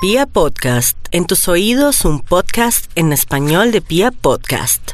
[0.00, 4.92] Pia Podcast, en tus oídos un podcast en español de Pia Podcast.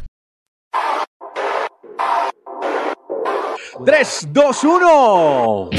[3.85, 5.71] 3, 2, 1.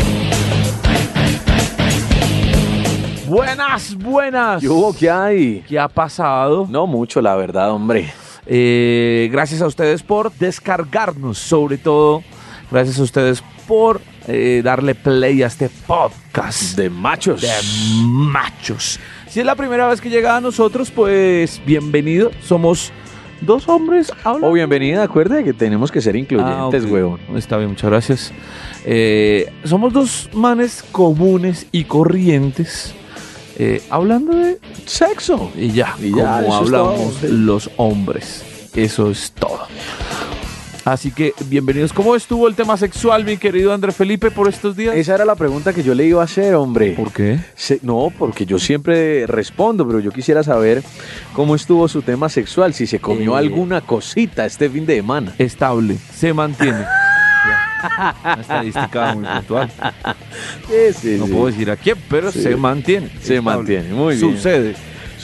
[3.28, 4.62] Buenas, buenas.
[4.62, 4.96] ¿Qué hubo?
[4.96, 5.64] ¿Qué hay?
[5.68, 6.68] ¿Qué ha pasado?
[6.70, 8.14] No mucho, la verdad, hombre.
[8.46, 12.24] Eh, gracias a ustedes por descargarnos, sobre todo.
[12.70, 17.42] Gracias a ustedes por eh, darle play a este podcast De machos.
[17.42, 17.52] de
[18.04, 19.00] machos.
[19.36, 22.32] Si es la primera vez que llega a nosotros, pues bienvenido.
[22.42, 22.94] Somos
[23.42, 24.48] dos hombres hablando.
[24.48, 27.20] O bienvenida, acuerde que tenemos que ser incluyentes, Ah, huevón.
[27.36, 28.34] Está bien, muchas gracias.
[28.86, 32.96] Eh, somos dos manes comunes y corrientes.
[33.58, 35.52] eh, hablando de Sexo.
[35.58, 38.70] Y ya, Y ya, como hablamos los hombres.
[38.74, 39.68] Eso es todo.
[40.86, 41.92] Así que bienvenidos.
[41.94, 44.96] ¿Cómo estuvo el tema sexual, mi querido André Felipe, por estos días?
[44.96, 46.92] Esa era la pregunta que yo le iba a hacer, hombre.
[46.92, 47.40] ¿Por qué?
[47.56, 50.84] Se- no, porque yo siempre respondo, pero yo quisiera saber
[51.34, 53.40] cómo estuvo su tema sexual, si se comió Eh.
[53.40, 55.34] alguna cosita este fin de semana.
[55.40, 56.86] Estable, se mantiene.
[58.24, 59.72] Una estadística muy puntual.
[60.68, 61.32] Sí, sí, No sí.
[61.32, 63.08] puedo decir a quién, pero se mantiene.
[63.22, 63.42] Se Estable.
[63.42, 64.36] mantiene, muy bien.
[64.36, 64.76] Sucede.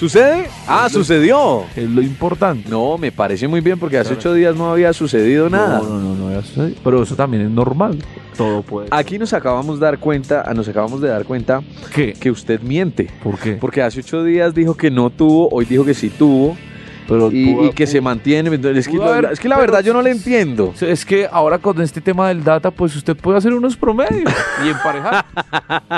[0.02, 0.47] ¿Sucede?
[0.67, 1.63] Ah, Es lo- sucedió.
[1.75, 2.67] Es lo importante.
[2.67, 4.19] No, me parece muy bien porque hace Claro.
[4.19, 5.77] ocho días no había sucedido nada.
[5.77, 6.80] No, no, no, no había sucedido.
[6.83, 7.99] Pero eso también es normal.
[8.35, 8.88] Todo puede.
[8.89, 11.61] Aquí nos acabamos de dar cuenta, nos acabamos de dar cuenta
[11.94, 12.13] ¿Qué?
[12.13, 13.09] que usted miente.
[13.22, 13.52] ¿Por qué?
[13.53, 16.57] Porque hace ocho días dijo que no tuvo, hoy dijo que sí tuvo
[17.07, 18.49] Pero y, pudo- y que se mantiene.
[18.77, 20.73] Es que, haber- es que la verdad yo no le entiendo.
[20.81, 24.31] Es que ahora con este tema del data, pues usted puede hacer unos promedios
[24.66, 25.25] y emparejar.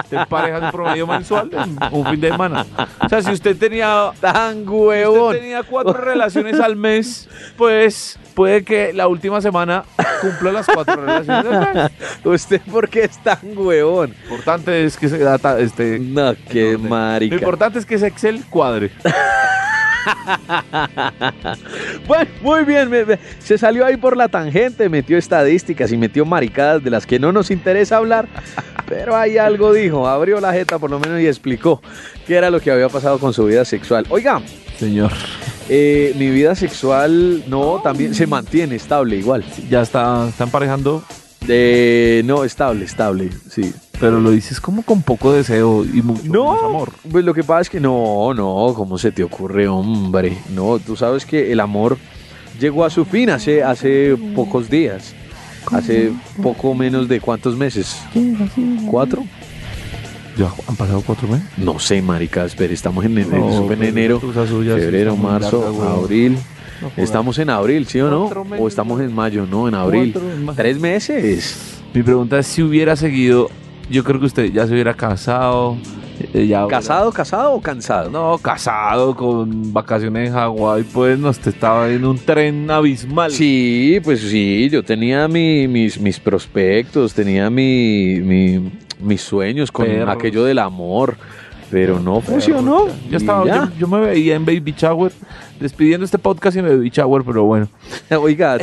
[0.04, 2.66] Usted empareja un promedio mensual en un fin de semana.
[3.04, 5.28] O sea, si usted tenía, Tan si huevón.
[5.28, 9.84] usted tenía cuatro relaciones al mes, pues puede que la última semana
[10.22, 11.92] cumpla las cuatro relaciones del mes.
[12.24, 14.14] ¿Usted por qué es tan huevón?
[14.28, 16.84] Lo importante es que ese data, este, No, qué orden.
[16.84, 17.36] Lo marica.
[17.36, 18.92] importante es que ese Excel cuadre.
[22.08, 26.26] Bueno, muy bien, me- me- se salió ahí por la tangente, metió estadísticas y metió
[26.26, 28.28] maricadas de las que no nos interesa hablar,
[28.88, 31.82] pero ahí algo dijo, abrió la jeta por lo menos y explicó
[32.28, 34.06] qué era lo que había pasado con su vida sexual.
[34.10, 34.42] Oiga,
[34.78, 35.12] Señor,
[35.70, 39.44] eh, mi vida sexual no, también se mantiene estable igual.
[39.70, 41.04] ya está, está emparejando,
[41.48, 43.74] Eh, no, estable, estable, sí.
[44.00, 46.92] Pero lo dices como con poco deseo y mucho menos amor.
[47.12, 50.38] pues lo que pasa es que no, no, ¿cómo se te ocurre, hombre?
[50.54, 51.98] No, tú sabes que el amor
[52.60, 55.14] llegó a su fin hace, hace pocos días.
[55.72, 56.12] Hace
[56.42, 58.02] poco menos de cuántos meses.
[58.92, 59.24] ¿Cuatro?
[60.38, 61.48] Ya han pasado cuatro meses.
[61.58, 66.38] No sé, marica, espera, estamos en enero, en pero febrero, marzo, larga, abril.
[66.82, 66.92] No.
[67.02, 68.26] Estamos en abril, ¿sí o no?
[68.60, 70.12] O estamos en mayo, no, en abril.
[70.14, 70.54] Cuatro.
[70.56, 71.82] Tres meses.
[71.94, 73.50] Mi pregunta es si hubiera seguido,
[73.90, 75.78] yo creo que usted ya se hubiera casado.
[76.34, 78.10] eh, ya hubiera- ¿Casado, casado o cansado?
[78.10, 83.32] No, casado con vacaciones en Hawái, pues no, usted estaba en un tren abismal.
[83.32, 89.86] Sí, pues sí, yo tenía mi- mis, mis prospectos, tenía mi, mi- mis sueños con
[89.88, 90.10] Perros.
[90.16, 91.18] aquello del amor,
[91.72, 92.86] pero no funcionó.
[93.10, 95.12] Yo, estaba, yo, yo me veía en Baby Shower,
[95.64, 97.70] despidiendo este podcast en Baby Shower, pero bueno.
[98.22, 98.58] Oiga,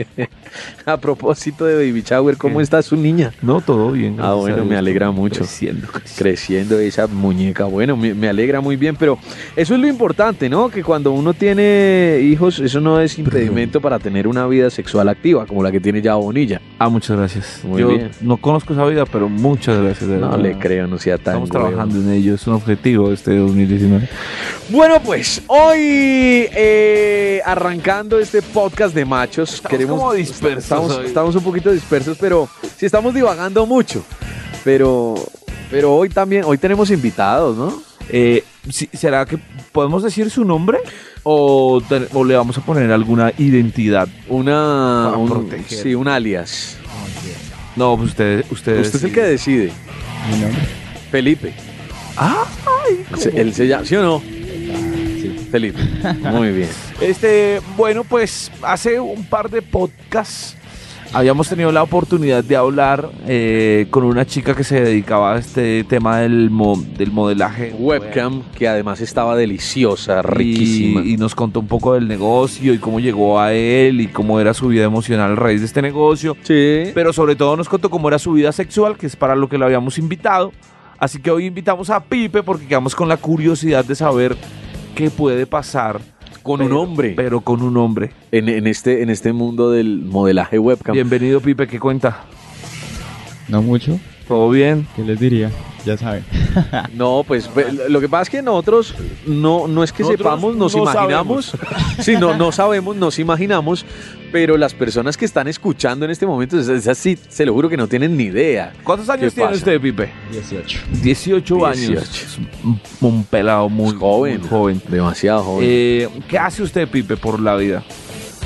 [0.86, 2.62] a propósito de Baby Shower, ¿cómo ¿Qué?
[2.62, 3.32] está su niña?
[3.42, 4.16] No, todo bien.
[4.20, 5.40] Ah, bueno, me alegra mucho.
[5.40, 6.22] Creciendo, creciendo.
[6.22, 9.18] Creciendo esa muñeca, bueno, me, me alegra muy bien, pero
[9.56, 10.70] eso es lo importante, ¿no?
[10.70, 15.44] Que cuando uno tiene hijos, eso no es impedimento para tener una vida sexual activa,
[15.46, 16.60] como la que tiene ya Bonilla.
[16.78, 17.60] Ah, muchas gracias.
[17.64, 18.10] Muy Yo bien.
[18.20, 20.08] no conozco esa vida, pero muchas gracias.
[20.08, 23.36] de No le creo, no sea tan Estamos trabajando en ello, es un objetivo este
[23.36, 24.08] 2019.
[24.70, 31.06] Bueno, pues hoy eh, arrancando este podcast de machos, Estamos queremos como dispersos Estamos, hoy.
[31.06, 34.04] estamos un poquito dispersos, pero sí estamos divagando mucho.
[34.64, 35.14] Pero,
[35.70, 37.82] pero hoy también, hoy tenemos invitados, ¿no?
[38.08, 38.44] Eh,
[38.92, 39.38] ¿Será que
[39.72, 40.78] podemos decir su nombre?
[41.24, 44.08] ¿O, te- o le vamos a poner alguna identidad?
[44.28, 46.76] Una, un, sí, un alias.
[47.76, 49.72] No, pues usted, usted, Usted es el que decide.
[50.30, 50.60] ¿Mi nombre?
[51.10, 51.54] Felipe.
[52.16, 52.44] Ah,
[53.16, 54.22] Se- Él se llama, ¿sí o no?
[55.50, 55.78] Felipe.
[56.30, 56.68] Muy bien.
[57.00, 60.56] Este, bueno, pues hace un par de podcasts
[61.14, 65.84] habíamos tenido la oportunidad de hablar eh, con una chica que se dedicaba a este
[65.84, 71.02] tema del, mo- del modelaje Webcam, que además estaba deliciosa, y- riquísima.
[71.04, 74.54] Y, nos contó un poco del negocio y cómo llegó a él y cómo era
[74.54, 76.34] su vida emocional a raíz de este negocio.
[76.44, 76.84] sí.
[76.94, 79.58] Pero sobre todo nos contó cómo era su vida sexual, que es para lo que
[79.58, 80.50] lo habíamos invitado.
[80.98, 84.34] Así que hoy invitamos a Pipe porque quedamos con la curiosidad de saber
[84.94, 86.00] qué puede pasar
[86.42, 88.10] con pero- un hombre Pero con un hombre.
[88.32, 90.92] en, en este, en este mundo del modelaje webcam.
[90.94, 92.24] Bienvenido, Pipe, ¿qué cuenta?
[93.48, 93.98] No mucho.
[94.28, 94.86] ¿Todo bien?
[94.96, 95.50] ¿Qué les diría?
[95.84, 96.24] Ya saben.
[96.94, 97.48] No, pues
[97.88, 98.94] lo que pasa es que nosotros
[99.26, 101.52] no, no es que Nosotros sepamos, nos no imaginamos.
[102.00, 103.84] Sí, no, no sabemos, nos imaginamos,
[104.30, 107.76] pero las personas que están escuchando en este momento, esas, sí, se lo juro que
[107.76, 108.72] no tienen ni idea.
[108.84, 109.58] ¿Cuántos años ¿Qué tiene pasa?
[109.58, 110.10] usted, Pipe?
[110.30, 110.80] 18.
[111.02, 111.88] 18, años.
[111.88, 112.26] 18.
[112.26, 112.38] Es
[113.00, 114.82] un, pelado muy joven, muy joven.
[114.88, 115.66] demasiado joven.
[115.68, 117.82] Eh, ¿Qué hace usted, Pipe, por la vida?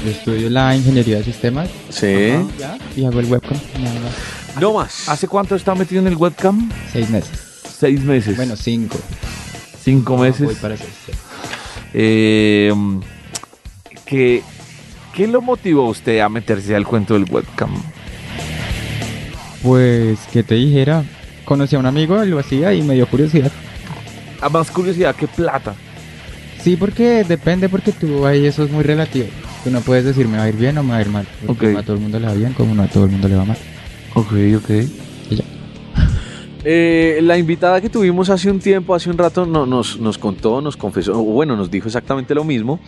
[0.04, 3.58] Yo estudio la ingeniería de sistemas sí, ya, y hago el webcam.
[3.80, 4.45] nada más.
[4.60, 5.08] No más.
[5.08, 6.70] ¿Hace cuánto está metido en el webcam?
[6.92, 7.38] Seis meses.
[7.78, 8.36] Seis meses.
[8.36, 8.98] Bueno, cinco.
[9.82, 10.58] cinco Voy meses.
[10.58, 10.90] para seis.
[11.06, 11.12] sí.
[11.94, 12.72] Eh,
[14.04, 14.42] ¿qué,
[15.14, 17.70] ¿Qué lo motivó a usted a meterse al cuento del webcam?
[19.62, 21.04] Pues, que te dijera?
[21.44, 23.50] Conocí a un amigo, lo hacía y me dio curiosidad.
[24.40, 25.74] A más curiosidad, ¿qué plata?
[26.62, 29.28] Sí, porque depende, porque tú ahí eso es muy relativo.
[29.64, 31.26] Tú no puedes decir me va a ir bien o me va a ir mal.
[31.46, 33.36] Porque a todo el mundo le va bien, como no a todo el mundo le
[33.36, 33.56] va mal.
[34.16, 34.70] Ok, ok.
[35.30, 35.44] Y ya.
[36.68, 40.60] Eh, la invitada que tuvimos hace un tiempo, hace un rato, no- nos, nos contó,
[40.60, 42.80] nos confesó, o bueno, nos dijo exactamente lo mismo,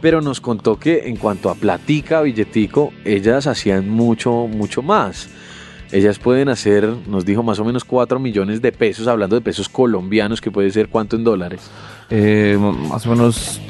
[0.00, 5.28] pero nos contó que en cuanto a platica, billetico, ellas hacían mucho, mucho más.
[5.92, 9.68] Ellas pueden hacer, nos dijo, más o menos 4 millones de pesos, hablando de pesos
[9.68, 11.60] colombianos, que puede ser cuánto en dólares.
[12.10, 12.58] Eh,
[12.88, 13.60] más o menos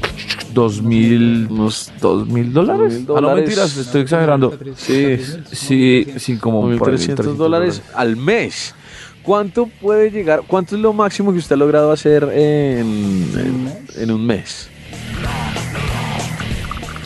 [0.52, 2.94] dos mil, unos dos mil dólares.
[2.94, 4.56] Mil Ah, no, mentiras, estoy exagerando.
[4.76, 5.18] Sí,
[5.50, 8.74] Sí, sí, como ahí, 1.300 dólares al mes.
[9.22, 10.42] ¿Cuánto puede llegar?
[10.46, 14.68] ¿Cuánto es lo máximo que usted ha logrado hacer en, en, en un mes?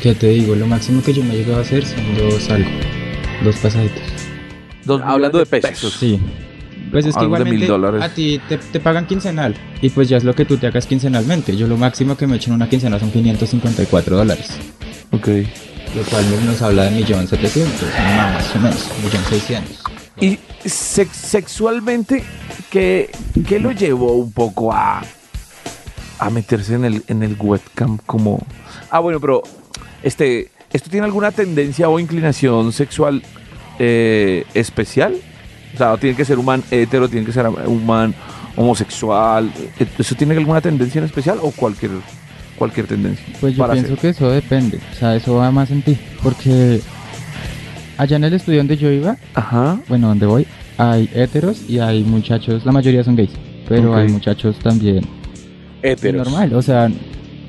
[0.02, 0.54] ¿Qué te digo?
[0.54, 2.70] Lo máximo que yo me he llegado a hacer son dos algo.
[3.44, 4.02] Dos pasaditos.
[4.84, 5.92] Dos Hablando de millones pesos.
[5.94, 6.20] Sí.
[6.96, 8.02] Pues es que Algo de mil igualmente dólares.
[8.02, 10.86] a ti te, te pagan quincenal y pues ya es lo que tú te hagas
[10.86, 11.54] quincenalmente.
[11.54, 14.48] Yo lo máximo que me echo en una quincena son 554 dólares.
[15.10, 15.28] Ok.
[15.94, 19.60] Lo cual nos habla de 1.700.000, no, más o menos, 1.600.000.
[20.22, 22.24] Y sex- sexualmente,
[22.70, 23.10] ¿qué,
[23.46, 25.02] qué lo llevó un poco a,
[26.18, 28.42] a meterse en el, en el webcam como...
[28.90, 29.42] Ah, bueno, pero
[30.02, 33.22] este, ¿esto tiene alguna tendencia o inclinación sexual
[33.78, 35.14] eh, especial?
[35.76, 38.14] O sea, tiene que ser un man hetero, tiene que ser un man
[38.56, 39.52] homosexual.
[39.98, 41.90] ¿Eso tiene alguna tendencia en especial o cualquier,
[42.56, 43.22] cualquier tendencia?
[43.38, 43.98] Pues yo pienso hacer?
[43.98, 46.80] que eso depende, o sea, eso va más en ti, porque
[47.98, 49.78] allá en el estudio donde yo iba, Ajá.
[49.86, 50.46] bueno, donde voy,
[50.78, 53.32] hay héteros y hay muchachos, la mayoría son gays,
[53.68, 55.06] pero hay muchachos también
[55.82, 56.26] Héteros.
[56.26, 56.88] normal, o sea,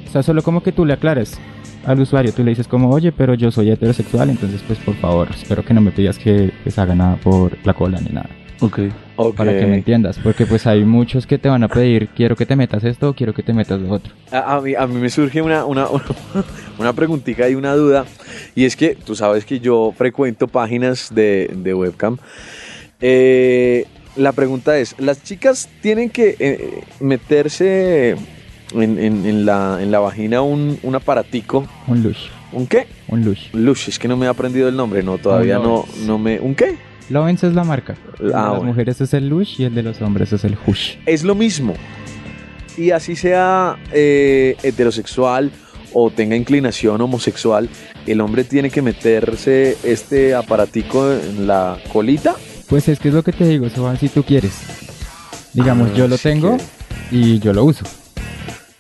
[0.08, 1.38] o sea, solo como que tú le aclares
[1.86, 5.30] al usuario, tú le dices como, oye, pero yo soy heterosexual, entonces pues por favor,
[5.32, 8.80] espero que no me pidas que les haga nada por la cola ni nada, Ok.
[9.16, 9.36] Ok.
[9.36, 12.46] para que me entiendas, porque pues hay muchos que te van a pedir, quiero que
[12.46, 14.14] te metas esto o quiero que te metas lo otro.
[14.32, 15.88] A, a mí, a mí me surge una, una,
[16.78, 18.06] una preguntita y una duda.
[18.54, 22.18] Y es que tú sabes que yo frecuento páginas de, de webcam.
[23.02, 28.16] Eh, la pregunta es, ¿las chicas tienen que eh, meterse
[28.74, 31.68] en, en- en la, en la vagina un, un aparatico?
[31.88, 32.88] Un lush, ¿Un qué?
[33.08, 33.50] un lush.
[33.54, 36.40] Lush, es que no me he aprendido el nombre, no, todavía no, no me...
[36.40, 36.78] ¿Un qué?
[37.10, 37.96] Lovens es la marca.
[38.20, 38.64] El de Ah, las bueno.
[38.66, 40.96] mujeres es el Lush y el de los hombres es el Hush.
[41.06, 41.74] es lo mismo.
[42.78, 45.52] Y así sea eh, heterosexual
[45.94, 47.70] o tenga inclinación homosexual,
[48.06, 52.36] el hombre tiene que meterse este aparatico en la colita.
[52.68, 54.52] Pues es que es lo que te digo, va si tú quieres.
[55.54, 56.58] Digamos, Ah, yo lo si tengo
[57.10, 57.86] y yo lo uso.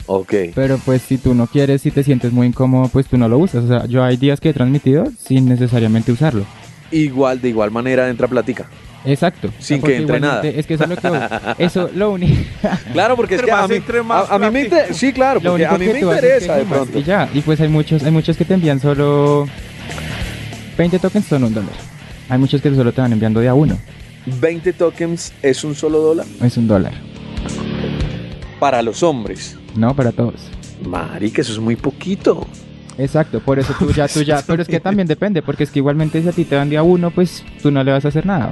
[0.07, 0.33] Ok.
[0.55, 3.37] Pero pues si tú no quieres, si te sientes muy incómodo, pues tú no lo
[3.37, 3.63] usas.
[3.65, 6.45] O sea, yo hay días que he transmitido sin necesariamente usarlo.
[6.91, 8.67] Igual, de igual manera entra plática.
[9.05, 9.49] Exacto.
[9.59, 10.41] Sin que entre nada.
[10.43, 11.63] Es que eso es lo que.
[11.63, 12.35] Eso, lo único.
[12.93, 13.75] Claro, porque es que a mí,
[14.09, 14.81] a, a mí me plática.
[14.85, 16.97] inter- Sí, claro, porque a mí me interesa de pronto.
[16.99, 17.29] Y ya.
[17.33, 19.47] Y pues hay muchos, hay muchos que te envían solo
[20.77, 21.71] 20 tokens son un dólar.
[22.29, 23.77] Hay muchos que solo te van enviando de a uno.
[24.25, 26.91] 20 tokens es un solo dólar Es un dólar.
[28.59, 29.57] para los hombres.
[29.77, 30.49] No para todos.
[30.85, 32.45] Marica, eso es muy poquito.
[32.97, 35.79] Exacto, por eso tú ya, tú ya, pero es que también depende, porque es que
[35.79, 38.25] igualmente si a ti te dan día uno, pues tú no le vas a hacer
[38.25, 38.51] nada.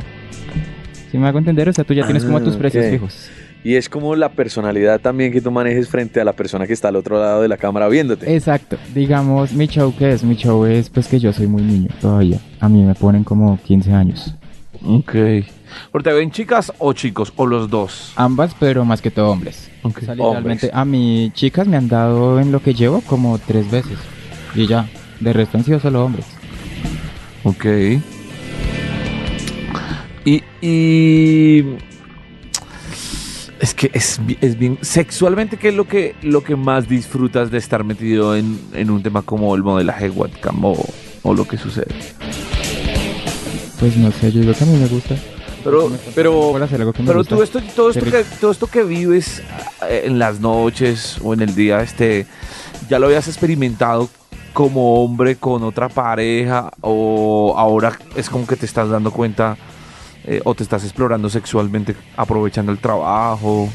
[1.12, 1.68] ¿Sí me hago entender?
[1.68, 3.30] O sea, tú ya tienes como Ah, tus precios fijos.
[3.64, 6.90] Y es como la personalidad también que tú manejes frente a la persona que está
[6.90, 8.36] al otro lado de la cámara viéndote.
[8.36, 10.24] Exacto, digamos, mi show, ¿qué es?
[10.24, 12.38] Mi show es pues que yo soy muy niño todavía.
[12.60, 14.36] A mí me ponen como 15 años.
[14.84, 15.12] Ok.
[15.12, 17.34] ¿Pero te ven chicas o chicos?
[17.36, 18.14] ¿O los dos?
[18.16, 19.70] Ambas, pero más que todo hombres.
[19.84, 19.98] Ok.
[20.02, 23.70] O sea, literalmente, a mí chicas me han dado en lo que llevo como tres
[23.70, 23.98] veces.
[24.56, 24.88] Y ya,
[25.20, 26.26] de resto han sido solo hombres.
[27.44, 27.66] Ok.
[30.26, 31.76] Y, y
[33.60, 34.78] es que es, es bien.
[34.82, 39.04] Sexualmente, ¿qué es lo que, lo que más disfrutas de estar metido en, en un
[39.04, 40.76] tema como el modelaje webcam o,
[41.24, 41.94] o lo que sucede?
[43.80, 45.16] Pues no sé, yo digo que a mí me gusta.
[45.64, 46.54] Pero, pero,
[47.06, 49.42] pero tú esto, todo esto que, todo esto que vives
[49.90, 52.28] eh, en las noches o en el día, este,
[52.88, 54.08] ya lo habías experimentado
[54.54, 59.58] como hombre con otra pareja o ahora es como que te estás dando cuenta
[60.24, 63.68] eh, o te estás explorando sexualmente aprovechando el trabajo.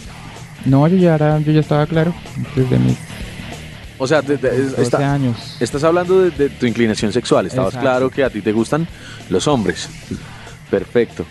[0.65, 2.15] No, yo ya, era, yo ya estaba claro
[2.55, 2.97] desde mis
[4.03, 5.37] O sea, te- te- 12 está- años.
[5.61, 7.47] estás hablando de, de tu inclinación sexual.
[7.47, 7.89] Estabas Exacto.
[7.89, 8.89] claro que a ti te gustan
[9.29, 9.89] los hombres.
[10.71, 11.25] Perfecto.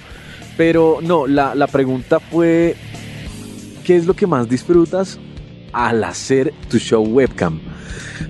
[0.55, 2.75] Pero no, la, la pregunta fue,
[3.83, 5.17] ¿qué es lo que más disfrutas
[5.73, 7.59] al hacer tu show webcam?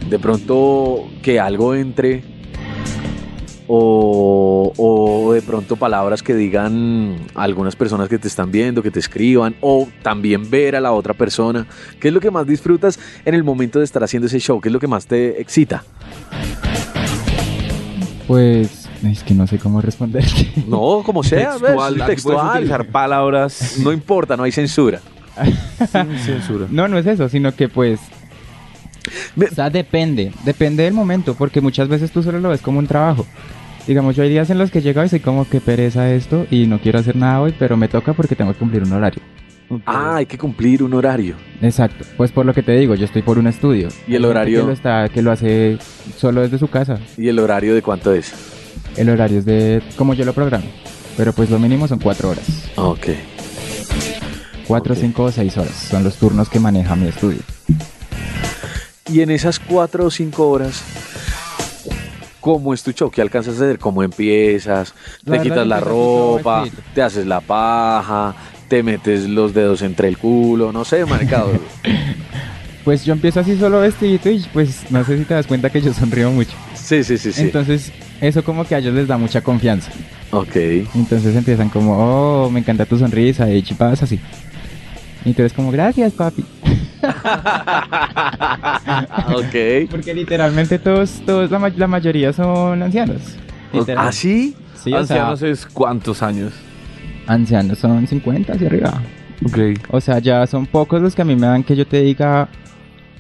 [0.10, 2.24] De pronto que algo entre
[3.72, 9.00] o, o de pronto palabras que digan algunas personas que te están viendo, que te
[9.00, 11.68] escriban, o también ver a la otra persona.
[12.00, 14.60] ¿Qué es lo que más disfrutas en el momento de estar haciendo ese show?
[14.60, 15.84] ¿Qué es lo que más te excita?
[18.28, 20.52] Pues es que no sé cómo responderte.
[20.68, 21.52] No, como sea.
[21.52, 22.50] Textual, textual.
[22.58, 25.00] utilizar palabras No importa, no hay censura.
[25.92, 26.66] sin censura.
[26.72, 28.00] No, no es eso, sino que pues...
[29.40, 32.88] O sea, depende, depende del momento, porque muchas veces tú solo lo ves como un
[32.88, 33.26] trabajo.
[33.88, 36.68] Digamos, yo hay días en los que llego y soy como que pereza esto y
[36.68, 39.22] no quiero hacer nada hoy, pero me toca porque tengo que cumplir un horario.
[39.86, 41.36] Ah, hay que cumplir un horario.
[41.62, 43.90] Exacto, pues por lo que te digo, yo estoy por un estudio.
[44.08, 44.62] ¿Y el horario?
[44.62, 45.78] Que lo, está, que lo hace
[46.18, 47.00] solo desde su casa.
[47.18, 48.32] ¿Y el horario de cuánto es?
[48.98, 50.66] El horario es de como yo lo programo,
[51.18, 52.46] pero pues lo mínimo son cuatro horas.
[52.76, 53.08] Ok.
[54.68, 55.00] Cuatro, Ok.
[55.02, 57.40] cinco o seis horas son los turnos que maneja mi estudio.
[59.12, 60.84] Y en esas cuatro o cinco horas,
[62.40, 63.10] ¿cómo es tu show?
[63.10, 63.80] ¿Qué alcanzas a hacer?
[63.80, 64.94] ¿Cómo empiezas?
[65.26, 66.66] La ¿Te quitas la ropa?
[66.94, 68.36] ¿Te haces la paja?
[68.68, 70.72] ¿Te metes los dedos entre el culo?
[70.72, 71.52] No sé, marcado.
[72.86, 75.82] Pues yo empiezo así solo vestidito y pues no sé si te das cuenta que
[75.82, 76.54] yo sonrío mucho.
[76.74, 77.42] sí, sí, sí, sí.
[77.42, 77.92] Entonces
[78.22, 79.92] eso como que a ellos les da mucha confianza.
[80.32, 80.56] ok.
[80.96, 81.98] Entonces empiezan como,
[82.46, 84.20] oh, me encanta tu sonrisa y chipadas así.
[85.26, 86.44] Y tú eres como, gracias papi.
[89.36, 89.90] ok.
[89.90, 93.22] Porque literalmente todos, todos la, ma- la mayoría son ancianos.
[93.98, 94.56] ¿Ah, sí?
[94.76, 96.54] Sí, o sea, Ancianos es cuántos años.
[97.28, 99.02] ancianos son 50 hacia arriba.
[99.46, 99.58] Ok.
[99.92, 102.50] O sea, ya son pocos los que a mí me dan que yo te diga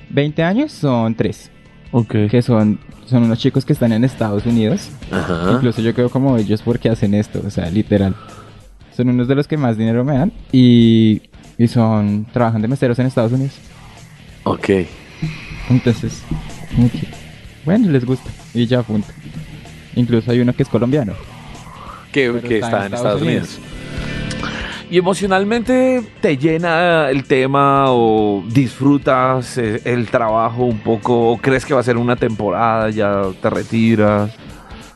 [0.10, 1.52] 20 años, son tres.
[1.92, 2.16] Ok.
[2.30, 4.90] Que son, son unos chicos que están en Estados Unidos.
[5.12, 5.52] Ajá.
[5.54, 8.16] Incluso yo quedo como ellos porque hacen esto, o sea, literal.
[8.96, 11.22] Son unos de los que más dinero me dan y,
[11.60, 13.54] y son, trabajan de meseros en Estados Unidos.
[14.46, 14.70] Ok.
[15.70, 16.24] Entonces,
[17.66, 19.10] bueno, les gusta y ya punto.
[19.94, 21.14] Incluso hay uno que es colombiano.
[22.14, 23.60] Que, que está, en Estados Unidos.
[24.90, 31.32] ¿Y emocionalmente te llena el tema o disfrutas eh, el trabajo un poco?
[31.32, 34.32] ¿O crees que va a ser una temporada, ya te retiras?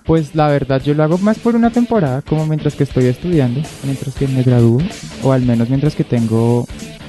[0.06, 3.62] Pues la verdad yo lo hago más por una temporada, como mientras que estoy estudiando,
[3.84, 4.82] mientras que me gradúo,
[5.24, 6.68] o al menos mientras que tengo, o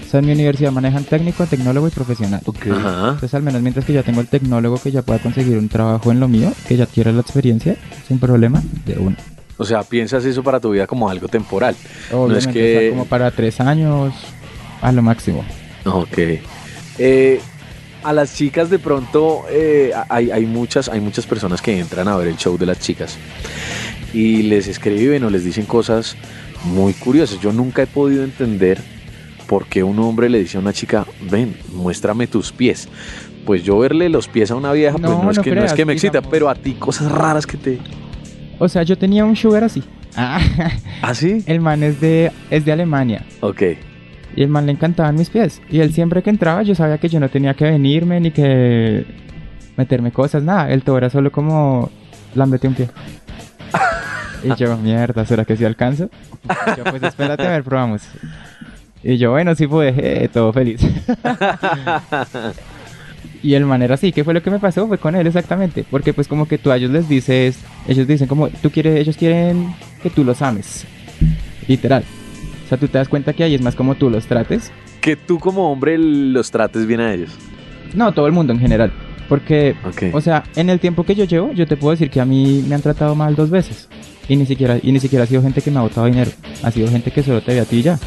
[0.08, 2.40] sea, en mi universidad manejan técnico, tecnólogo y profesional.
[2.46, 2.66] Ok.
[2.70, 3.08] Ajá.
[3.14, 6.12] Entonces al menos mientras que ya tengo el tecnólogo que ya pueda conseguir un trabajo
[6.12, 9.16] en lo mío, que ya quiera la experiencia, sin problema, de uno.
[9.56, 11.74] O sea, piensas eso para tu vida como algo temporal.
[12.12, 14.14] Obviamente, que- o sea, como para tres años
[14.80, 15.44] a lo máximo.
[15.84, 16.18] Ok.
[16.98, 17.40] Eh,
[18.04, 22.16] a las chicas de pronto eh, hay, hay, muchas, hay muchas personas que entran a
[22.16, 23.16] ver el show de las chicas
[24.12, 26.16] y les escriben o les dicen cosas
[26.64, 27.40] muy curiosas.
[27.40, 28.78] Yo nunca he podido entender
[29.48, 32.88] por qué un hombre le dice a una chica, ven, muéstrame tus pies.
[33.44, 35.64] Pues yo verle los pies a una vieja, pues No, no es, no que, no
[35.64, 37.78] es que me excita, pero a ti cosas raras que te...
[38.58, 39.82] O sea, yo tenía un sugar así.
[40.16, 41.42] ¿Ah, sí?
[41.46, 43.24] el man es de, es de Alemania.
[43.40, 43.62] Ok.
[44.36, 45.62] Y el man le encantaban mis pies.
[45.70, 49.04] Y él siempre que entraba yo sabía que yo no tenía que venirme ni que
[49.76, 50.70] meterme cosas, nada.
[50.70, 51.90] El todo era solo como
[52.34, 52.88] lámbete un pie.
[54.42, 56.10] y yo, mierda, ¿será que sí alcanzo?
[56.44, 58.02] Y yo, pues espérate a ver, probamos.
[59.02, 60.80] Y yo, bueno, sí pude, eh, todo feliz.
[63.42, 64.88] y el man era así, ¿qué fue lo que me pasó?
[64.88, 65.84] Fue con él exactamente.
[65.90, 69.16] Porque pues como que tú a ellos les dices, ellos dicen como, tú quieres, ellos
[69.16, 70.86] quieren que tú los ames.
[71.68, 72.04] Literal.
[72.64, 74.72] O sea, tú te das cuenta que ahí es más como tú los trates.
[75.00, 77.30] Que tú como hombre los trates bien a ellos.
[77.94, 78.92] No, todo el mundo en general.
[79.28, 79.74] Porque,
[80.12, 82.64] o sea, en el tiempo que yo llevo, yo te puedo decir que a mí
[82.68, 83.88] me han tratado mal dos veces.
[84.28, 86.30] Y ni siquiera, y ni siquiera ha sido gente que me ha botado dinero.
[86.62, 87.98] Ha sido gente que solo te ve a ti y ya.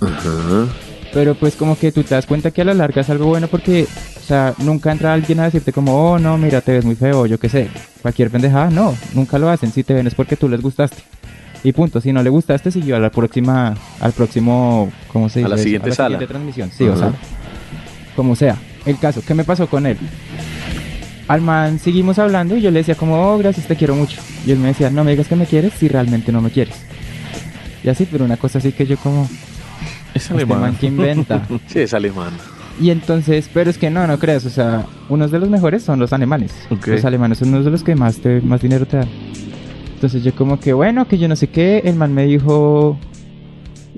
[0.00, 0.66] Ajá.
[1.12, 3.48] Pero pues como que tú te das cuenta que a la larga es algo bueno
[3.48, 6.94] porque, o sea, nunca entra alguien a decirte como, oh, no, mira, te ves muy
[6.94, 7.68] feo, o yo qué sé.
[8.02, 9.72] Cualquier pendejada, no, nunca lo hacen.
[9.72, 11.02] Si te ven es porque tú les gustaste.
[11.66, 15.42] Y punto, si no le gustaste, siguió a la próxima, al próximo, ¿cómo se A
[15.42, 15.48] dice?
[15.48, 15.64] la eso?
[15.64, 16.10] siguiente sala.
[16.10, 17.10] siguiente transmisión, sí, o sea,
[18.14, 18.56] como sea.
[18.84, 19.98] El caso, ¿qué me pasó con él?
[21.26, 24.20] Al man seguimos hablando y yo le decía como, oh, gracias, te quiero mucho.
[24.46, 26.76] Y él me decía, no me digas que me quieres si realmente no me quieres.
[27.82, 29.28] Y así, pero una cosa así que yo como...
[30.14, 31.48] Es Este man que inventa.
[31.66, 32.30] Sí, es alemán.
[32.80, 35.98] Y entonces, pero es que no, no creas, o sea, unos de los mejores son
[35.98, 36.52] los alemanes.
[36.86, 39.08] Los alemanes son unos de los que más, te, más dinero te dan.
[39.96, 42.98] Entonces yo como que, bueno, que yo no sé qué, el man me dijo,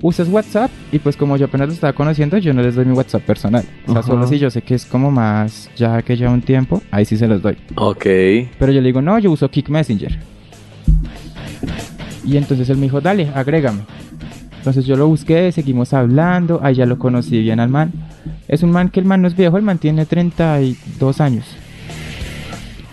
[0.01, 2.93] usas WhatsApp y pues como yo apenas lo estaba conociendo, yo no les doy mi
[2.93, 3.65] WhatsApp personal.
[3.85, 4.07] O sea, Ajá.
[4.07, 7.17] solo si yo sé que es como más, ya que lleva un tiempo, ahí sí
[7.17, 7.57] se los doy.
[7.75, 8.03] Ok.
[8.03, 10.17] Pero yo le digo, no, yo uso Kick Messenger.
[12.23, 13.81] Y entonces él me dijo, dale, agrégame.
[14.57, 17.91] Entonces yo lo busqué, seguimos hablando, ahí ya lo conocí bien al man.
[18.47, 21.45] Es un man que el man no es viejo, el man tiene 32 años.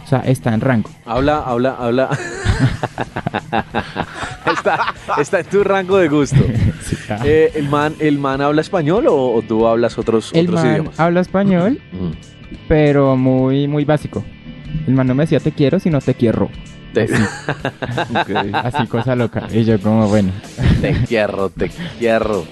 [0.05, 0.91] O sea, está en rango.
[1.05, 2.11] Habla, habla, habla.
[4.53, 6.37] está, está en tu rango de gusto.
[7.25, 10.73] Eh, ¿el, man, ¿El man habla español o, o tú hablas otros, el otros man
[10.73, 11.01] idiomas?
[11.01, 12.11] habla español, Mm.
[12.69, 14.25] pero muy, muy básico.
[14.87, 16.49] El man no me decía te quiero, sino te quiero.
[16.93, 17.09] Te,
[18.55, 19.47] Así cosa loca.
[19.53, 20.33] Y yo como, bueno.
[20.81, 22.45] te quiero, te quiero.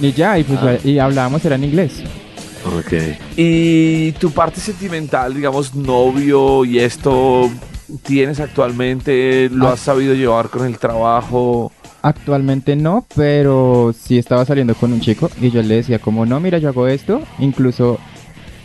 [0.00, 0.76] Y ya, y pues Ah.
[0.82, 2.02] y hablábamos, era en inglés.
[2.66, 2.92] Ok.
[3.36, 7.50] Y tu parte sentimental, digamos, novio y esto,
[8.02, 9.48] ¿tienes actualmente?
[9.50, 11.72] ¿Lo has sabido llevar con el trabajo?
[12.02, 16.38] Actualmente no, pero sí estaba saliendo con un chico y yo le decía como, no,
[16.40, 17.22] mira, yo hago esto.
[17.38, 17.98] Incluso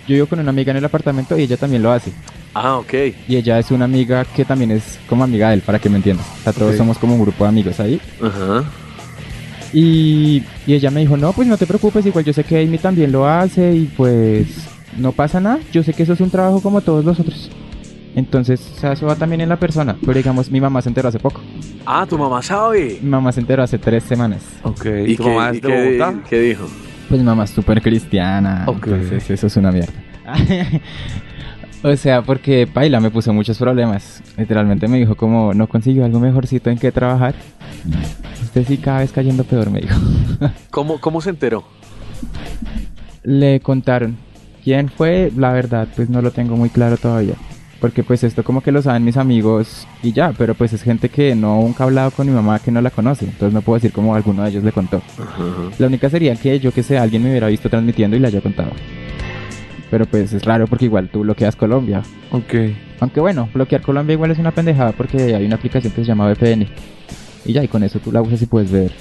[0.08, 2.12] yo vivo con una amiga en el apartamento y ella también lo hace.
[2.54, 2.94] Ah, ok.
[3.28, 5.98] Y ella es una amiga que también es como amiga de él, para que me
[5.98, 6.26] entiendas.
[6.40, 8.02] O sea, todos somos como un grupo de amigos ahí.
[8.22, 8.66] Ajá.
[9.72, 12.80] Y, y ella me dijo, no, pues no te preocupes, igual yo sé que Amy
[12.80, 14.48] también lo hace y pues
[14.98, 15.60] no pasa nada.
[15.72, 17.52] Yo sé que eso es un trabajo como todos los otros.
[18.20, 19.96] Entonces, o sea, eso va también en la persona.
[20.02, 21.42] Pero digamos, mi mamá se enteró hace poco.
[21.86, 23.00] Ah, tu mamá sabe.
[23.02, 24.44] Mi mamá se enteró hace tres semanas.
[24.64, 24.86] Ok.
[25.08, 26.20] ¿Y, tu qué, mamá y es de qué- Bogotá?
[26.30, 26.66] qué dijo?
[27.08, 28.66] Pues mi mamá es súper cristiana.
[28.68, 28.88] Ok.
[28.88, 29.94] Entonces eso es una mierda.
[31.84, 34.22] o sea, porque Paila me puso muchos problemas.
[34.38, 37.36] Literalmente me dijo como no consiguió algo mejorcito en que trabajar.
[38.44, 39.96] Usted sí cada vez cayendo peor, me dijo.
[40.72, 41.64] ¿Cómo, ¿Cómo se enteró?
[43.24, 44.18] Le contaron.
[44.64, 45.32] ¿Quién fue?
[45.36, 47.36] La verdad, pues no lo tengo muy claro todavía.
[47.80, 51.08] Porque pues esto como que lo saben mis amigos y ya, pero pues es gente
[51.08, 53.24] que no nunca ha hablado con mi mamá que no la conoce.
[53.26, 54.98] Entonces no puedo decir como alguno de ellos le contó.
[55.18, 55.44] Ajá.
[55.78, 58.42] La única sería que yo que sé, alguien me hubiera visto transmitiendo y le haya
[58.42, 58.72] contado.
[59.90, 62.04] Pero pues es raro porque igual tú bloqueas Colombia.
[62.32, 62.54] Ok.
[63.00, 66.28] Aunque bueno, bloquear Colombia igual es una pendejada porque hay una aplicación que se llama
[66.32, 66.68] VPN.
[67.46, 68.92] Y ya, y con eso tú la usas y puedes ver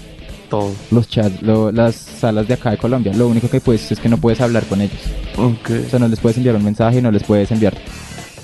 [0.49, 0.73] Todo.
[0.93, 3.12] los chats, lo- las salas de acá de Colombia.
[3.12, 5.01] Lo único que puedes es que no puedes hablar con ellos.
[5.37, 5.71] Ok.
[5.87, 7.75] O sea, no les puedes enviar un mensaje, no les puedes enviar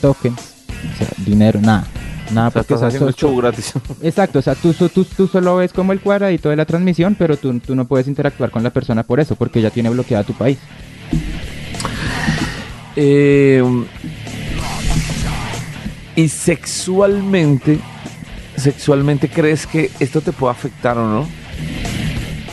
[0.04, 0.38] tokens,
[0.94, 1.86] o sea, dinero, nada.
[2.30, 3.72] Nada, O sea, porque estás haciendo so- show gratis.
[4.02, 7.38] Exacto, o sea, tú, tú, tú solo ves como el cuadradito de la transmisión, pero
[7.38, 10.34] tú, tú no puedes interactuar con la persona por eso, porque ya tiene bloqueada tu
[10.34, 10.58] país.
[12.96, 13.62] Eh,
[16.16, 17.78] y sexualmente,
[18.56, 21.28] sexualmente crees que esto te puede afectar o no?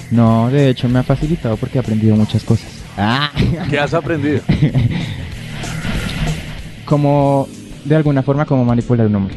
[0.10, 2.70] No, de hecho me ha facilitado porque he aprendido muchas cosas.
[2.98, 3.30] Ah.
[3.70, 4.42] ¿Qué has aprendido?
[6.92, 7.48] como,
[7.86, 9.36] de alguna forma, como manipular un hombre.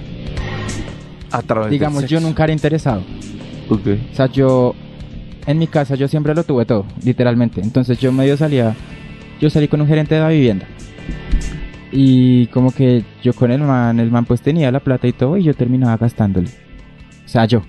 [1.30, 2.26] A través del Digamos, yo sexo.
[2.26, 3.00] nunca era interesado.
[3.68, 3.86] Ok.
[4.10, 4.74] O sea, yo,
[5.46, 7.60] en mi casa, yo siempre lo tuve todo, literalmente.
[7.60, 8.74] Entonces yo medio salía,
[9.40, 10.66] yo salí con un gerente de la vivienda.
[11.92, 15.36] Y como que yo con el man, el man pues tenía la plata y todo
[15.36, 16.48] y yo terminaba gastándole.
[17.24, 17.62] O sea, yo.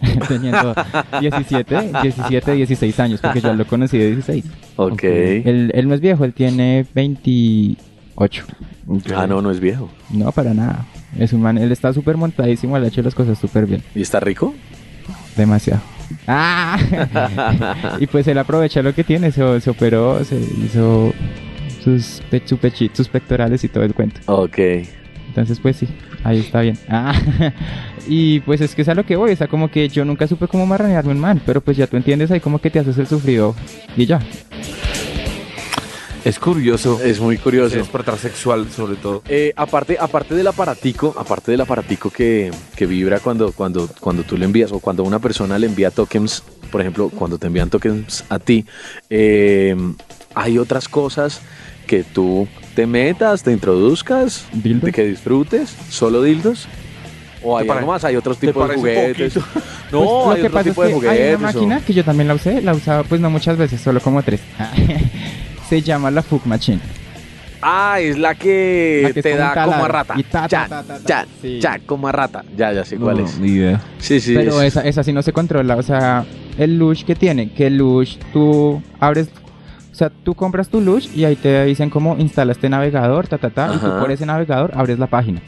[0.28, 0.74] Teniendo
[1.20, 4.44] 17, 17, 16 años, porque yo lo conocí de 16.
[4.74, 5.04] Ok.
[5.04, 6.86] Él, él no es viejo, él tiene
[8.18, 8.44] 28.
[8.88, 9.02] Ok.
[9.16, 9.88] Ah, no, no es viejo.
[10.10, 10.86] No, para nada.
[11.18, 13.82] Es un man, él está súper montadísimo, él ha hecho las cosas súper bien.
[13.94, 14.54] ¿Y está rico?
[15.36, 15.80] Demasiado.
[16.26, 16.78] ¡Ah!
[18.00, 21.12] y pues él aprovecha lo que tiene, se, se operó, se hizo
[21.84, 24.20] sus, pe- su pechi- sus pectorales y todo el cuento.
[24.26, 24.58] Ok.
[25.28, 25.86] Entonces, pues sí,
[26.24, 26.78] ahí está bien.
[26.88, 27.12] Ah,
[28.08, 30.26] y pues es que es a lo que voy, o sea, como que yo nunca
[30.26, 32.96] supe cómo marranearme un man, pero pues ya tú entiendes ahí como que te haces
[32.98, 33.54] el sufrido
[33.96, 34.18] y ya.
[36.28, 37.00] Es curioso.
[37.02, 37.68] Es muy curioso.
[37.76, 39.22] Es despertar sexual, sobre todo.
[39.28, 44.36] Eh, aparte, aparte del aparatico, aparte del aparatico que, que vibra cuando, cuando, cuando tú
[44.36, 48.24] le envías o cuando una persona le envía tokens, por ejemplo, cuando te envían tokens
[48.28, 48.66] a ti,
[49.08, 49.74] eh,
[50.34, 51.40] hay otras cosas
[51.86, 54.82] que tú te metas, te introduzcas, ¿Dildos?
[54.84, 56.68] de que disfrutes, solo dildos.
[57.42, 59.32] O hay ¿Te algo más, hay otros tipos de juguetes.
[59.34, 59.46] poquito?
[59.90, 61.38] No, Pues, hay otro tipo de hay juguetes.
[61.38, 64.00] una o- máquina que yo también la usé, la usaba pues no muchas veces, solo
[64.00, 64.40] como tres.
[65.68, 66.80] Se llama la Fug Machine.
[67.60, 70.14] Ah, es la que, La que es te da como a rata.
[70.48, 70.66] Ya,
[71.06, 71.26] ya,
[71.60, 72.44] ya, como a rata.
[72.56, 73.38] Ya, ya sé cuál No, es.
[73.40, 73.80] Ni idea.
[73.98, 74.34] Sí, sí.
[74.34, 76.24] Pero es- esa, esa sí no se controla, o sea,
[76.56, 79.28] el lush que tiene, que el lush tú abres,
[79.90, 83.38] o sea, tú compras tu lush y ahí te dicen cómo instala este navegador, ta,
[83.38, 85.42] ta, ta, y tú por ese navegador abres la página.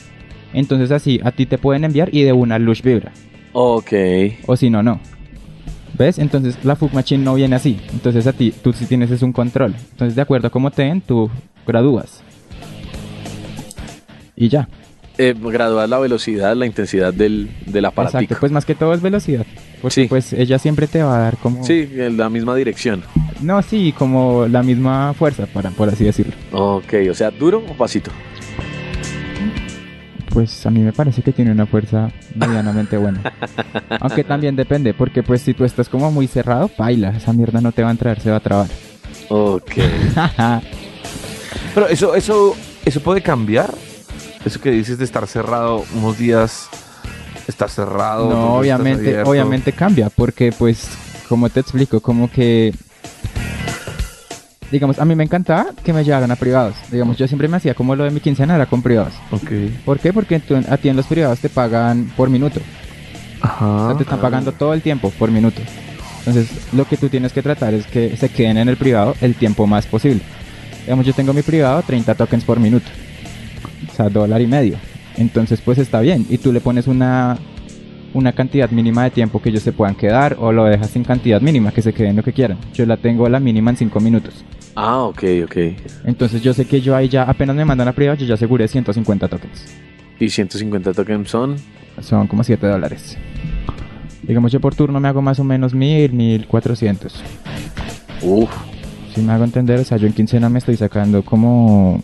[0.52, 3.12] Entonces así, a ti te pueden enviar y de una lush vibra,
[3.52, 3.92] Ok.
[4.46, 4.98] o si no, no.
[6.00, 6.18] ¿Ves?
[6.18, 7.78] Entonces la Fug Machine no viene así.
[7.92, 9.74] Entonces a ti, tú sí tienes es un control.
[9.90, 11.30] Entonces de acuerdo a cómo te den, tú
[11.66, 12.22] gradúas.
[14.34, 14.66] Y ya.
[15.18, 18.18] Eh, graduar la velocidad, la intensidad del, del aparatico.
[18.22, 18.40] Exacto.
[18.40, 19.44] Pues más que todo es velocidad.
[19.82, 20.06] Porque Sí.
[20.08, 21.62] pues ella siempre te va a dar como...
[21.64, 23.02] Sí, en la misma dirección.
[23.42, 26.32] No, sí, como la misma fuerza, para, por así decirlo.
[26.52, 28.10] Ok, o sea, duro o pasito.
[30.32, 33.20] Pues a mí me parece que tiene una fuerza medianamente buena.
[34.00, 37.72] Aunque también depende, porque pues si tú estás como muy cerrado, baila, esa mierda no
[37.72, 38.68] te va a entrar, se va a trabar.
[39.28, 39.72] Ok.
[41.74, 43.74] Pero eso, eso, eso puede cambiar.
[44.44, 46.68] Eso que dices de estar cerrado unos días,
[47.46, 48.30] estar cerrado.
[48.30, 50.88] no, obviamente, obviamente cambia, porque pues,
[51.28, 52.72] como te explico, como que...
[54.70, 56.76] Digamos, a mí me encantaba que me llevaran a privados.
[56.92, 59.14] Digamos, yo siempre me hacía como lo de mi quincena era con privados.
[59.32, 59.50] Ok.
[59.84, 60.12] ¿Por qué?
[60.12, 62.60] Porque tú- a ti en los privados te pagan por minuto.
[63.42, 63.86] O Ajá.
[63.88, 65.60] sea, te están pagando todo el tiempo por minuto.
[66.20, 69.34] Entonces, lo que tú tienes que tratar es que se queden en el privado el
[69.34, 70.20] tiempo más posible.
[70.84, 72.86] Digamos, yo tengo mi privado 30 tokens por minuto.
[73.90, 74.76] O sea, dólar y medio.
[75.16, 76.26] Entonces, pues está bien.
[76.30, 77.38] Y tú le pones una,
[78.14, 81.40] una cantidad mínima de tiempo que ellos se puedan quedar o lo dejas sin cantidad
[81.40, 82.58] mínima, que se queden lo que quieran.
[82.74, 84.44] Yo la tengo la mínima en 5 minutos.
[84.74, 85.56] Ah, ok, ok.
[86.04, 88.68] Entonces, yo sé que yo ahí ya, apenas me mandan a privado, yo ya aseguré
[88.68, 89.66] 150 tokens.
[90.18, 91.56] Y 150 tokens son.
[92.00, 93.16] Son como 7 dólares.
[94.22, 97.14] Digamos, yo por turno me hago más o menos 1000, 1400.
[98.22, 98.50] Uf.
[99.14, 102.02] Si me hago entender, o sea, yo en quincena me estoy sacando como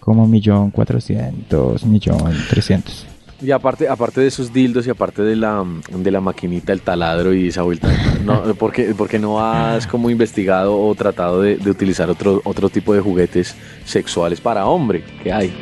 [0.00, 3.06] como millón cuatrocientos, millón trescientos.
[3.42, 7.32] Y aparte, aparte de esos dildos y aparte de la, de la maquinita, el taladro
[7.32, 7.88] y esa vuelta,
[8.24, 12.42] no, ¿por, qué, por qué no has como investigado o tratado de, de utilizar otro,
[12.44, 15.52] otro tipo de juguetes sexuales para hombre que hay?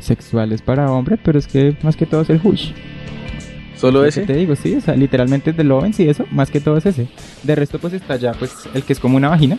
[0.00, 2.72] Sexuales para hombre, pero es que más que todo es el hush.
[3.76, 4.22] ¿Solo ese?
[4.22, 7.06] te digo, sí, o sea, literalmente de Lovens y eso, más que todo es ese.
[7.42, 9.58] De resto, pues está ya, pues, el que es como una vagina.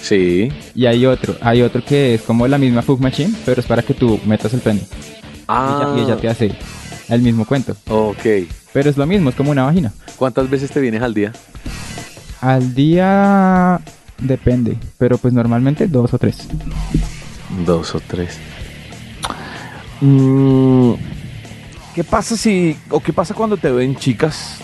[0.00, 0.50] Sí.
[0.74, 3.82] Y hay otro, hay otro que es como la misma Fug Machine, pero es para
[3.82, 4.82] que tú metas el pene.
[5.48, 6.52] Ah, Y, ella te hace
[7.08, 7.74] el mismo cuento.
[7.88, 8.24] ok.
[8.72, 9.92] Pero es lo mismo, es como una vagina.
[10.16, 11.32] ¿Cuántas veces te vienes al día?
[12.40, 13.80] Al día
[14.18, 16.46] depende, pero pues normalmente dos o tres.
[17.64, 18.38] Dos o tres.
[20.00, 20.92] Mm,
[21.94, 24.58] ¿Qué pasa si, o qué pasa cuando te ven chicas?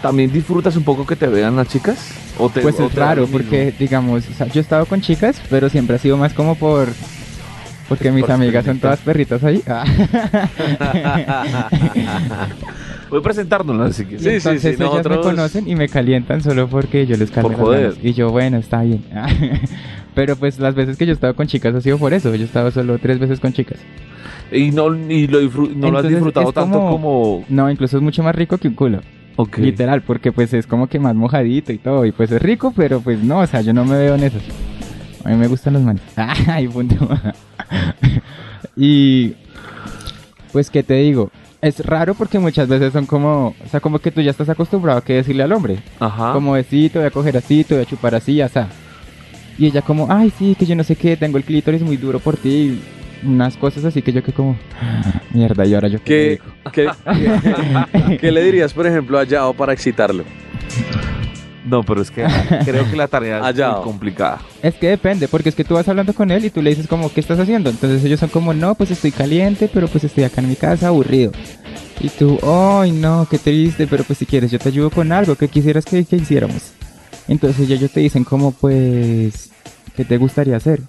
[0.00, 1.98] ¿También disfrutas un poco que te vean las chicas?
[2.38, 5.00] ¿O te- Pues o es te raro porque, digamos, o sea, yo he estado con
[5.00, 6.88] chicas, pero siempre ha sido más como por...
[7.96, 9.62] Porque mis Por amigas son todas perritas ahí.
[9.68, 9.84] Ah.
[13.10, 15.76] Voy a presentárnoslas así que Y Sí, sí, entonces sí, ellas nosotros- me conocen y
[15.76, 17.94] me calientan solo porque yo les calmo Por joder.
[18.02, 19.04] Y yo, bueno, está bien.
[20.14, 22.34] pero pues las veces que yo he estado con chicas ha sido por eso.
[22.34, 23.78] Yo he estado solo tres veces con chicas.
[24.50, 27.44] Y no, y lo, no lo has Entonces, disfrutado tanto como- como...
[27.48, 29.00] No, incluso es mucho más rico que un culo.
[29.36, 29.58] Ok.
[29.58, 32.04] Literal, porque pues es como que más mojadito y todo.
[32.06, 34.38] Y pues es rico, pero pues no, o sea, yo no me veo en eso.
[35.24, 36.02] A mí me gustan los manes.
[36.16, 36.96] Ay, punto.
[38.76, 39.34] y
[40.52, 41.30] pues, ¿qué te digo?
[41.60, 44.98] Es raro porque muchas veces son como, o sea, como que tú ya estás acostumbrado
[44.98, 45.78] a que decirle al hombre.
[46.00, 46.32] Ajá.
[46.32, 48.58] Como decir, te voy a coger así, te voy a chupar así, así.
[49.58, 52.18] Y ella como, ay, sí, que yo no sé qué, tengo el clítoris muy duro
[52.18, 52.80] por ti.
[53.24, 54.56] Unas cosas así que yo que como,
[55.32, 56.40] mierda, y ahora yo qué
[56.72, 60.24] ¿Qué, qué, qué- qué le dirías, por ejemplo, a Yao para excitarlo?
[61.64, 62.26] No, pero es que
[62.64, 63.72] creo que la tarea es Allá.
[63.72, 64.40] muy complicada.
[64.62, 66.88] Es que depende, porque es que tú vas hablando con él y tú le dices
[66.88, 67.70] como, ¿qué estás haciendo?
[67.70, 70.88] Entonces ellos son como, no, pues estoy caliente, pero pues estoy acá en mi casa
[70.88, 71.32] aburrido.
[72.00, 75.36] Y tú, ay, no, qué triste, pero pues si quieres yo te ayudo con algo,
[75.36, 76.72] que quisieras que, que hiciéramos?
[77.28, 79.50] Entonces ellos te dicen como, pues,
[79.96, 80.80] ¿qué te gustaría hacer?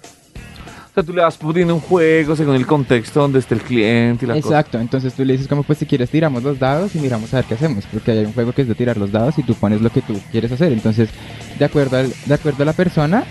[0.94, 4.24] O sea, tú le vas poniendo un juego según el contexto donde esté el cliente
[4.24, 4.46] y la cosa.
[4.46, 7.38] Exacto, entonces tú le dices como, pues si quieres tiramos los dados y miramos a
[7.38, 9.54] ver qué hacemos, porque hay un juego que es de tirar los dados y tú
[9.54, 10.72] pones lo que tú quieres hacer.
[10.72, 11.08] Entonces,
[11.58, 13.24] de acuerdo, al, de acuerdo a la persona,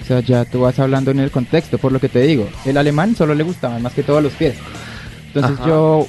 [0.00, 2.48] o sea, ya tú vas hablando en el contexto, por lo que te digo.
[2.64, 4.54] El alemán solo le gustaban más que todo los pies.
[5.26, 5.66] Entonces Ajá.
[5.68, 6.06] yo,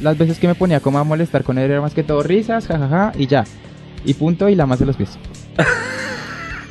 [0.00, 2.66] las veces que me ponía como a molestar con él era más que todo risas,
[2.66, 3.44] jajaja, y ya.
[4.04, 5.16] Y punto, y la más de los pies.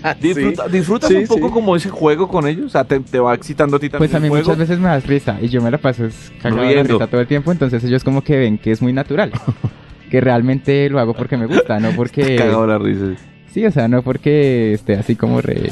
[0.21, 1.53] Disfruta- ¿Disfrutas Sí, un poco sí.
[1.53, 2.65] como ese juego con ellos?
[2.65, 4.45] O sea, te, te va excitando a ti también Pues a mí el juego?
[4.45, 6.03] muchas veces me das risa y yo me la paso
[6.41, 9.31] cagado de risa todo el tiempo, entonces ellos como que ven que es muy natural.
[10.09, 12.35] que realmente lo hago porque me gusta, no porque...
[12.35, 13.15] Cagado la risa.
[13.53, 15.69] Sí, o sea, no porque esté así como re...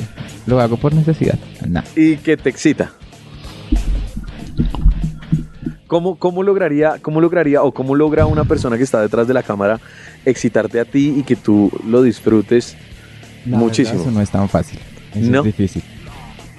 [0.47, 1.37] Lo hago por necesidad.
[1.67, 1.81] No.
[1.95, 2.91] Y que te excita.
[5.87, 9.41] ¿Cómo, cómo, lograría, ¿Cómo lograría o cómo logra una persona que está detrás de la
[9.43, 9.79] cámara
[10.25, 12.77] excitarte a ti y que tú lo disfrutes
[13.49, 13.97] La muchísimo?
[13.97, 14.79] verdad, eso no es tan fácil.
[15.15, 15.39] Eso ¿No?
[15.39, 15.83] es difícil.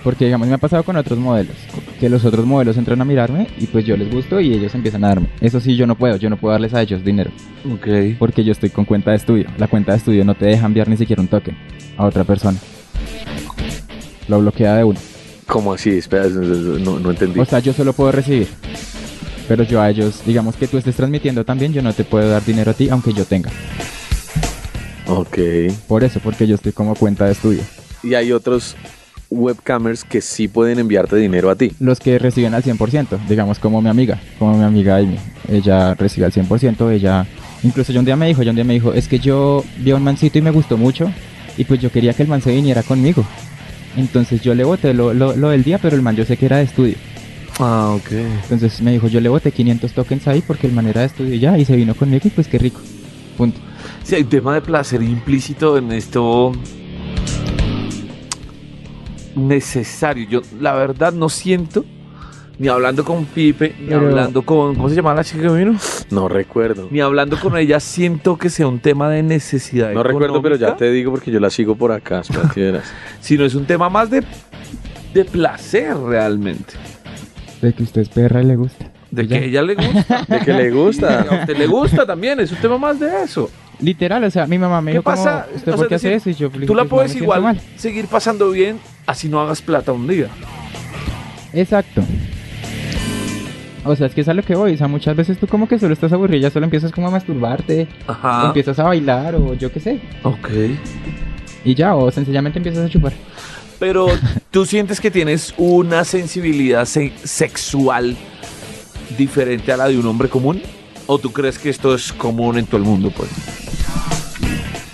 [0.02, 1.54] Porque, digamos, me ha pasado con otros modelos.
[1.98, 5.04] Que los otros modelos entran a mirarme y pues yo les gusto y ellos empiezan
[5.04, 5.28] a darme.
[5.42, 6.16] Eso sí, yo no puedo.
[6.16, 7.30] Yo no puedo darles a ellos dinero.
[7.70, 8.16] Ok.
[8.18, 9.46] Porque yo estoy con cuenta de estudio.
[9.58, 11.54] La cuenta de estudio no te deja enviar ni siquiera un token
[11.98, 12.58] a otra persona.
[14.28, 14.98] Lo bloquea de uno.
[15.46, 15.90] ¿Cómo así?
[15.90, 17.38] Espera, no, no entendí.
[17.38, 18.48] O sea, yo solo puedo recibir.
[19.48, 22.44] Pero yo a ellos, digamos que tú estés transmitiendo también, yo no te puedo dar
[22.44, 23.50] dinero a ti, aunque yo tenga.
[25.06, 25.38] Ok.
[25.88, 27.62] Por eso, porque yo estoy como cuenta de estudio.
[28.02, 28.76] Y hay otros
[29.30, 31.72] webcamers que sí pueden enviarte dinero a ti.
[31.78, 35.16] Los que reciben al 100%, digamos como mi amiga, como mi amiga Amy.
[35.48, 37.26] Ella recibe al 100%, ella...
[37.62, 39.90] Incluso yo un día me dijo, yo un día me dijo, es que yo vi
[39.90, 41.12] a un mancito y me gustó mucho
[41.56, 43.24] y pues yo quería que el man se viniera conmigo.
[43.96, 46.46] Entonces yo le boté lo, lo, lo del día, pero el man yo sé que
[46.46, 46.96] era de estudio.
[47.58, 48.12] Ah, ok.
[48.44, 51.34] Entonces me dijo, yo le boté 500 tokens ahí porque el man era de estudio
[51.36, 52.80] ya y se vino conmigo y pues qué rico.
[53.36, 53.60] Punto.
[54.02, 56.52] Sí, hay un tema de placer implícito en esto
[59.36, 60.26] necesario.
[60.28, 61.84] Yo, la verdad, no siento,
[62.58, 64.74] ni hablando con Pipe, ni Pero- hablando con.
[64.74, 65.76] ¿Cómo se llama la chica que vino?
[66.10, 66.88] No recuerdo.
[66.90, 69.92] Ni hablando con ella, siento que sea un tema de necesidad.
[69.92, 72.22] No recuerdo, pero ya te digo porque yo la sigo por acá.
[72.54, 72.92] que verás.
[73.20, 74.22] Sino es un tema más de,
[75.14, 76.74] de placer realmente.
[77.62, 78.90] De que usted es perra y le gusta.
[79.10, 79.36] De que ya.
[79.36, 80.24] a ella le gusta.
[80.28, 81.20] De que le gusta.
[81.30, 83.50] a usted le gusta también, es un tema más de eso.
[83.80, 85.46] Literal, o sea, mi mamá me ¿Qué dijo como, pasa?
[85.54, 86.44] ¿usted O por sea, qué es hace decir, eso?
[86.44, 87.60] Y yo le Tú la "Pues, puedes igual mal".
[87.76, 90.28] seguir pasando bien, así no hagas plata un día.
[91.52, 92.02] Exacto.
[93.84, 94.74] O sea, es que es a lo que voy.
[94.74, 97.10] O sea, muchas veces tú como que solo estás aburrido, ya solo empiezas como a
[97.10, 98.46] masturbarte, Ajá.
[98.48, 100.00] empiezas a bailar, o yo qué sé.
[100.22, 100.48] Ok.
[101.64, 103.12] Y ya, o sencillamente empiezas a chupar.
[103.78, 104.06] Pero
[104.50, 108.16] tú sientes que tienes una sensibilidad se- sexual
[109.16, 110.60] diferente a la de un hombre común?
[111.06, 113.30] ¿O tú crees que esto es común en todo el mundo, pues?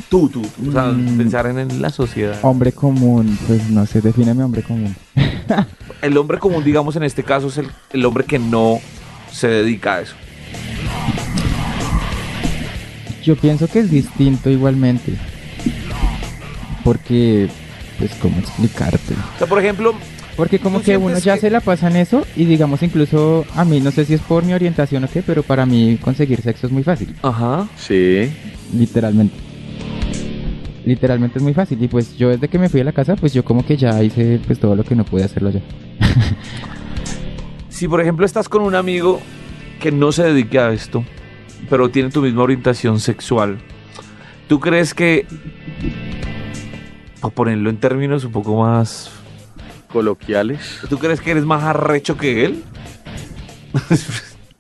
[0.09, 0.69] Tú, tú, tú.
[0.69, 1.19] O sea, Mm.
[1.19, 2.39] pensar en, en la sociedad.
[2.43, 4.95] Hombre común, pues no sé, defíneme hombre común.
[6.03, 8.79] El hombre común, digamos, en este caso es el, el hombre que no
[9.33, 10.15] se dedica a eso.
[13.25, 15.15] Yo pienso que es distinto igualmente.
[16.85, 17.49] Porque,
[17.99, 19.15] pues, ¿cómo explicarte?
[19.35, 19.95] O sea, por ejemplo,
[20.37, 23.45] Porque como ¿Tú que uno ya que- se la pasa en eso y digamos incluso
[23.57, 26.43] a mí, no sé si es por mi orientación o qué, pero para mí conseguir
[26.43, 27.67] sexo es muy fácil, ajá.
[27.79, 28.31] Sí.
[28.77, 29.35] literalmente.
[30.87, 33.35] Literalmente es muy fácil y pues yo desde que me fui a la casa pues
[33.35, 35.61] yo como que ya hice pues todo lo que no pude hacerlo ya.
[37.69, 39.21] Si por ejemplo estás con un amigo
[39.81, 41.05] que no se dedica a esto,
[41.69, 43.59] pero tiene tu misma orientación sexual,
[44.49, 45.27] ¿tú crees que,
[47.21, 49.11] para ponerlo en términos un poco más,
[49.93, 50.81] Coloquiales.
[50.89, 52.63] ¿tú crees que eres más arrecho que él?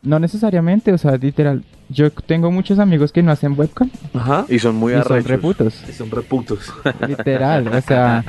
[0.02, 4.44] No necesariamente, o sea, literal, yo tengo muchos amigos que no hacen webcam Ajá.
[4.48, 5.74] Y son muy y son reputos.
[5.96, 6.72] Son reputos.
[7.06, 8.24] Literal, o sea,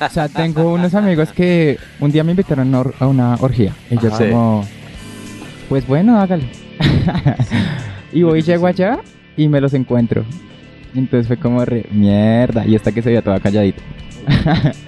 [0.00, 3.74] o sea, tengo unos amigos que un día me invitaron a una orgía.
[3.90, 4.18] Y yo Ajá.
[4.18, 4.30] Sí.
[4.30, 4.66] como,
[5.68, 6.48] pues bueno, hágale.
[8.12, 8.98] y voy y llego allá
[9.36, 10.24] y me los encuentro.
[10.94, 12.66] Entonces fue como re, mierda.
[12.66, 13.82] Y hasta que se veía toda calladita.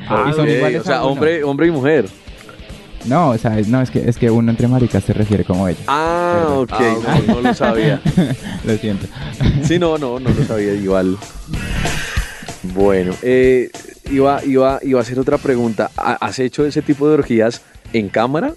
[0.08, 1.12] Ah, y son iguales o sea, a uno.
[1.12, 2.06] hombre, hombre y mujer.
[3.06, 5.68] No, o sea, es- no, es que, es que uno entre maricas se refiere como
[5.68, 5.78] ella.
[5.86, 6.62] Ah, Perdón.
[6.64, 6.72] ok,
[7.06, 8.00] Ah, No, no lo sabía.
[8.64, 9.06] Lo siento.
[9.62, 11.16] Sí, no, no, no lo sabía igual.
[12.74, 13.70] Bueno, eh,
[14.10, 15.90] iba, iba, iba a hacer otra pregunta.
[15.96, 18.54] ¿Ha- ¿Has hecho ese tipo de orgías en cámara?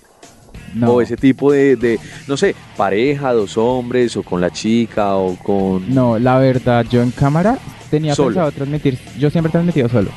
[0.74, 5.16] No, O ese tipo de, de, no sé, pareja, dos hombres, o con la chica,
[5.16, 5.92] o con...
[5.94, 7.58] no, la verdad, yo en cámara
[7.90, 8.30] tenía Solo.
[8.30, 10.12] pensado transmitir, yo siempre he transmitido solo.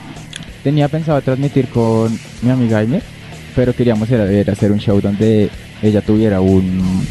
[0.62, 3.00] Tenía pensado transmitir con mi amiga Aime,
[3.54, 5.48] pero queríamos era, era hacer un show donde
[5.82, 7.04] ella tuviera un...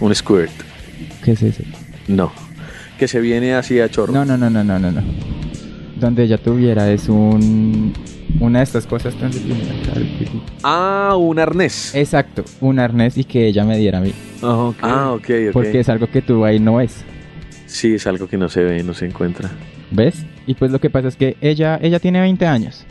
[0.00, 0.50] Un squirt.
[1.24, 1.62] ¿Qué es eso?
[2.08, 2.32] No.
[2.98, 4.12] Que se viene así a chorro.
[4.12, 5.02] No, no, no, no, no, no, no.
[5.96, 7.92] Donde ella tuviera es un...
[8.40, 9.30] Una de estas cosas tan
[10.62, 11.94] Ah, un arnés.
[11.94, 14.12] Exacto, un arnés y que ella me diera a mí.
[14.42, 15.52] Ah, ok, ok.
[15.52, 17.04] Porque es algo que tú ahí no ves.
[17.66, 19.50] Sí, es algo que no se ve, no se encuentra.
[19.90, 20.24] ¿Ves?
[20.46, 22.84] Y pues lo que pasa es que ella, ella tiene 20 años.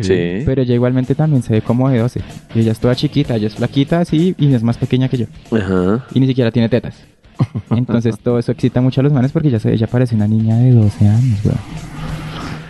[0.00, 0.42] Sí.
[0.44, 2.20] Pero ella igualmente también se ve como de 12.
[2.54, 5.26] Y ella es toda chiquita, ella es flaquita así y es más pequeña que yo.
[5.52, 6.06] Ajá.
[6.14, 6.94] Y ni siquiera tiene tetas.
[7.70, 10.56] Entonces todo eso excita mucho a los manes porque ya se, ella parece una niña
[10.58, 11.58] de 12 años, weón.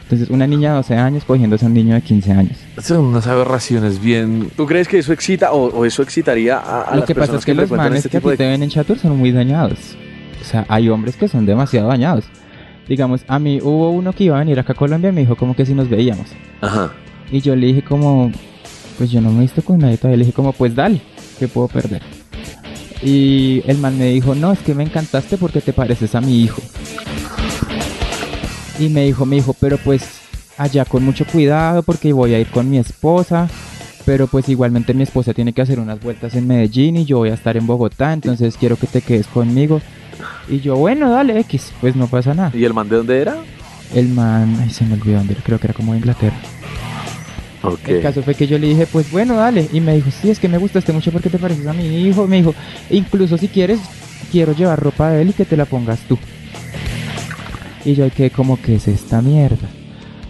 [0.02, 2.58] Entonces una niña de 12 años cogiéndose a un niño de 15 años.
[2.82, 4.50] Son unas aberraciones bien...
[4.56, 7.36] ¿Tú crees que eso excita o, o eso excitaría a, a Lo las que pasa
[7.36, 9.96] es que, los manes este que a te ven en Chatur son muy dañados.
[10.40, 12.24] O sea, hay hombres que son demasiado dañados.
[12.88, 15.36] Digamos, a mí hubo uno que iba a venir acá a Colombia y me dijo
[15.36, 16.26] como que si nos veíamos.
[16.60, 16.92] Ajá.
[17.30, 18.32] Y yo le dije como,
[18.96, 20.18] pues yo no me he visto con nadie todavía.
[20.18, 21.00] Le dije como, pues dale,
[21.38, 22.02] que puedo perder.
[23.02, 26.42] Y el man me dijo, no, es que me encantaste porque te pareces a mi
[26.42, 26.62] hijo.
[28.78, 30.20] Y me dijo, me dijo, pero pues
[30.56, 33.48] allá con mucho cuidado porque voy a ir con mi esposa.
[34.04, 37.28] Pero pues igualmente mi esposa tiene que hacer unas vueltas en Medellín y yo voy
[37.28, 39.82] a estar en Bogotá, entonces quiero que te quedes conmigo.
[40.48, 42.52] Y yo, bueno, dale X, pues no pasa nada.
[42.54, 43.36] ¿Y el man de dónde era?
[43.94, 46.36] El man, ay, se me olvidó dónde, era, creo que era como de Inglaterra.
[47.62, 47.88] Ok.
[47.88, 49.68] El caso fue que yo le dije, pues bueno, dale.
[49.72, 52.26] Y me dijo, sí, es que me gustaste mucho porque te pareces a mi hijo.
[52.26, 52.54] Me dijo,
[52.90, 53.80] incluso si quieres,
[54.30, 56.18] quiero llevar ropa de él y que te la pongas tú.
[57.84, 59.68] Y yo quedé como, que es esta mierda?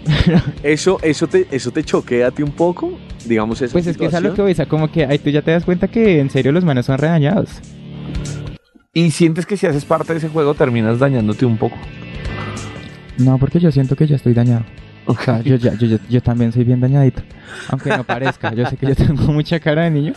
[0.63, 2.97] ¿Eso, eso, te, ¿Eso te choquea a ti un poco?
[3.25, 5.41] Digamos esa Pues es que es a lo que sea, como que ahí tú ya
[5.41, 7.49] te das cuenta que en serio los manos son redañados.
[8.91, 11.77] Y sientes que si haces parte de ese juego terminas dañándote un poco.
[13.19, 14.65] No, porque yo siento que ya estoy dañado.
[15.05, 17.21] O sea, yo, ya, yo, yo, yo también soy bien dañadito.
[17.69, 18.51] Aunque no parezca.
[18.53, 20.13] Yo sé que yo tengo mucha cara de niño.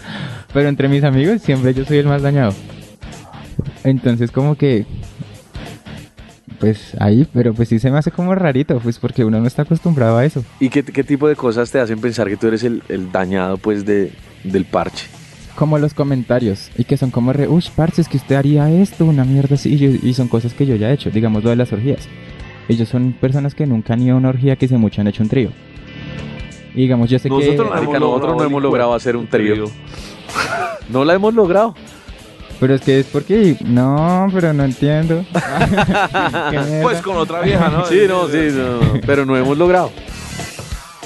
[0.54, 2.54] Pero entre mis amigos siempre yo soy el más dañado.
[3.84, 4.86] Entonces como que...
[6.58, 8.78] Pues ahí, pero pues sí se me hace como rarito.
[8.78, 10.42] Pues porque uno no está acostumbrado a eso.
[10.60, 13.58] ¿Y qué, qué tipo de cosas te hacen pensar que tú eres el, el dañado
[13.58, 14.12] pues de,
[14.44, 15.08] del parche?
[15.56, 16.70] Como los comentarios.
[16.78, 17.46] Y que son como re...
[17.48, 19.74] Uy, parce, es que usted haría esto, una mierda así.
[19.74, 21.10] Y, yo- y son cosas que yo ya he hecho.
[21.10, 22.08] Digamos lo de las orgías.
[22.68, 25.22] Ellos son personas que nunca han ido a una orgía que se mucho han hecho
[25.22, 25.50] un trío.
[26.74, 27.34] Y digamos, yo sé que...
[27.34, 29.66] Nosotros, marica, nosotros no hemos logrado hacer un trío.
[30.88, 31.74] No la hemos logrado.
[32.58, 33.56] Pero es que es porque...
[33.64, 35.24] No, pero no entiendo.
[36.82, 37.84] Pues con otra vieja, ¿no?
[37.86, 39.90] Sí, no, sí, no, pero no hemos logrado.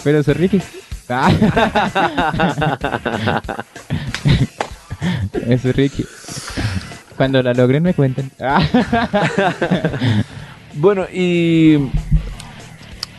[0.05, 0.61] Pero soy Ricky.
[5.47, 6.05] Es Ricky.
[7.17, 8.31] Cuando la logren me cuenten.
[8.41, 8.63] Ah.
[10.79, 11.79] Bueno, y.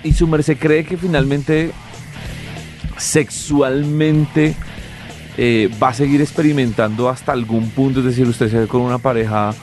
[0.03, 1.71] Y su merced cree que finalmente
[2.97, 4.55] sexualmente
[5.37, 7.99] eh, va a seguir experimentando hasta algún punto.
[7.99, 9.53] Es decir, usted se ve con una pareja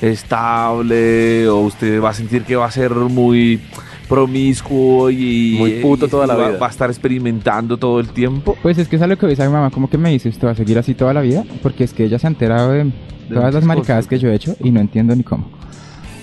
[0.00, 3.60] estable o usted va a sentir que va a ser muy
[4.08, 6.58] promiscuo y Muy puto y toda la va, vida.
[6.58, 8.56] va a estar experimentando todo el tiempo.
[8.62, 10.46] Pues es que es a lo que dice mi mamá, como que me dice, ¿usted
[10.46, 11.44] va a seguir así toda la vida?
[11.62, 12.90] Porque es que ella se ha enterado de
[13.32, 14.08] todas las maricadas cosas.
[14.08, 15.48] que yo he hecho y no entiendo ni cómo.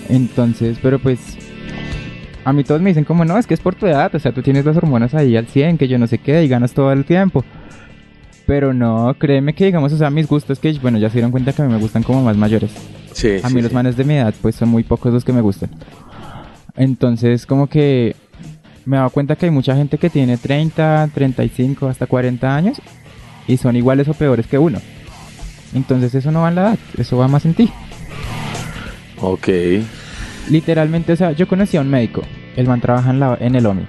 [0.09, 1.37] Entonces, pero pues...
[2.45, 4.33] A mí todos me dicen como, no, es que es por tu edad, o sea,
[4.33, 6.91] tú tienes las hormonas ahí al 100, que yo no sé qué, y ganas todo
[6.91, 7.45] el tiempo.
[8.45, 11.53] Pero no, créeme que digamos, o sea, mis gustos que, bueno, ya se dieron cuenta
[11.53, 12.71] que a mí me gustan como más mayores.
[13.13, 13.75] Sí, A sí, mí los sí.
[13.75, 15.69] manes de mi edad, pues son muy pocos los que me gustan.
[16.75, 18.15] Entonces, como que
[18.85, 22.81] me he dado cuenta que hay mucha gente que tiene 30, 35, hasta 40 años
[23.47, 24.79] y son iguales o peores que uno.
[25.73, 27.71] Entonces, eso no va en la edad, eso va más en ti.
[29.21, 29.47] Ok.
[30.49, 32.21] Literalmente, o sea, yo conocí a un médico.
[32.55, 33.85] El man trabaja en, la, en el OMI.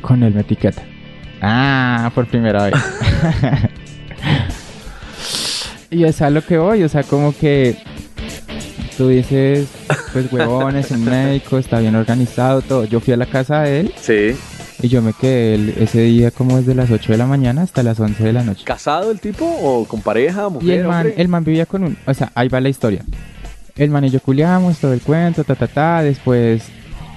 [0.00, 0.82] Con él me etiqueta.
[1.42, 2.74] Ah, por primera vez.
[5.90, 7.76] y es a lo que voy, o sea, como que
[8.98, 9.66] tú dices,
[10.12, 12.84] pues huevón, es un médico, está bien organizado, todo.
[12.84, 14.36] Yo fui a la casa de él Sí.
[14.82, 17.82] y yo me quedé el- ese día como desde las 8 de la mañana hasta
[17.82, 18.64] las 11 de la noche.
[18.64, 21.14] ¿Casado el tipo o con pareja, mujer, Y el man, hombre?
[21.16, 21.96] el man vivía con un...
[22.06, 23.02] O sea, ahí va la historia.
[23.76, 26.02] El man y yo culiamos, todo el cuento, ta, ta, ta.
[26.02, 26.64] Después,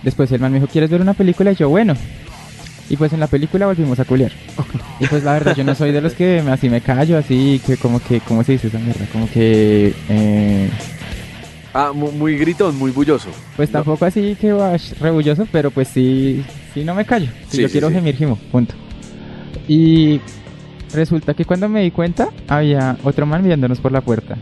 [0.04, 1.52] después el man me dijo, ¿quieres ver una película?
[1.52, 1.96] Y yo, bueno.
[2.90, 4.32] Y pues en la película volvimos a culiar.
[5.00, 7.60] Y pues la verdad, yo no soy de los que me- así me callo, así
[7.66, 8.20] que como que...
[8.20, 9.06] ¿Cómo se dice esa mierda?
[9.12, 9.94] Como que...
[10.10, 10.70] eh,
[11.74, 13.30] Ah, mu- muy gritón, muy bulloso.
[13.56, 13.80] pues No.
[13.80, 17.28] tampoco así que wash, rebulloso, pero pues sí, sí no me callo.
[17.50, 17.94] Si Sí, yo sí, quiero sí.
[17.96, 18.76] gemir, gimo, punto.
[19.68, 20.20] Y
[20.94, 24.36] resulta que cuando me di cuenta, había otro man viéndonos por la puerta.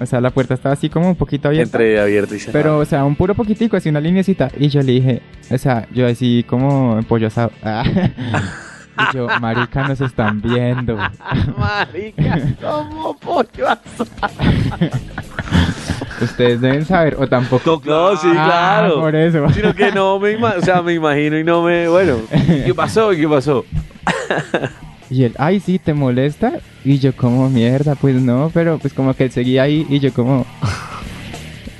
[0.00, 1.78] O sea, la puerta estaba así como un poquito abierta.
[1.78, 2.52] Entre abierto y cerrado.
[2.62, 4.50] Pero, o sea, un puro poquitico, así una linecita.
[4.58, 7.50] Y yo le dije, o sea, yo así como en pollo asado.
[8.96, 9.10] Ah.
[9.12, 10.96] y yo, marica, nos están viendo.
[11.58, 14.06] Marica, como pollo asado.
[16.20, 17.80] Ustedes deben saber, o tampoco.
[17.84, 18.44] No, sí, Ah,
[18.80, 19.00] claro.
[19.00, 19.48] por eso.
[19.50, 22.18] Sino que no me imagino, o sea, me imagino y no me, bueno.
[22.64, 23.10] ¿Qué pasó?
[23.10, 23.64] ¿Qué pasó?
[25.10, 26.54] Y él, ay, sí, ¿te molesta?
[26.84, 30.12] Y yo como, mierda, pues no, pero pues como que él seguía ahí y yo
[30.12, 30.46] como...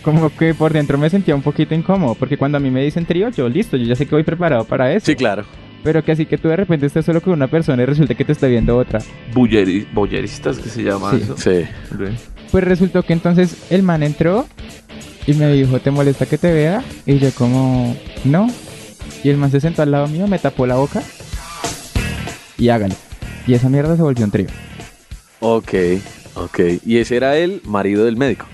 [0.02, 3.06] Como que por dentro me sentía un poquito incómodo, porque cuando a mí me dicen
[3.06, 5.06] trío, yo listo, yo ya sé que voy preparado para eso.
[5.06, 5.44] Sí, claro.
[5.82, 8.22] Pero que así que tú de repente estés solo con una persona y resulta que
[8.22, 8.98] te está viendo otra.
[9.32, 11.20] Bulleri- Bolleristas que se llama Sí.
[11.22, 11.36] eso.
[11.38, 11.64] Sí.
[12.54, 14.46] Pues resultó que entonces el man entró
[15.26, 16.84] y me dijo, ¿te molesta que te vea?
[17.04, 18.46] Y yo como, no.
[19.24, 21.02] Y el man se sentó al lado mío, me tapó la boca
[22.56, 22.94] y hágale.
[23.48, 24.46] Y esa mierda se volvió un trío.
[25.40, 25.74] Ok,
[26.36, 26.60] ok.
[26.86, 28.46] Y ese era el marido del médico.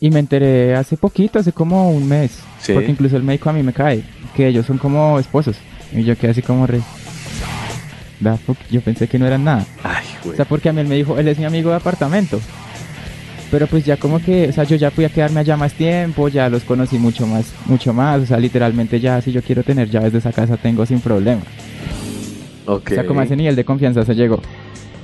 [0.00, 2.38] Y me enteré hace poquito, hace como un mes.
[2.62, 2.72] Sí.
[2.72, 4.04] Porque incluso el médico a mí me cae.
[4.34, 5.58] Que ellos son como esposos.
[5.92, 6.80] Y yo quedé así como re.
[8.70, 9.66] Yo pensé que no eran nada.
[9.82, 10.36] Ay, O güey.
[10.36, 12.40] sea, porque a mí él me dijo, él es mi amigo de apartamento.
[13.54, 16.26] Pero pues ya como que, o sea, yo ya fui a quedarme allá más tiempo,
[16.26, 18.20] ya los conocí mucho más, mucho más.
[18.22, 21.40] O sea, literalmente ya si yo quiero tener llaves de esa casa tengo sin problema.
[22.66, 22.90] Ok.
[22.90, 24.40] O sea, como a ese nivel de confianza se llegó.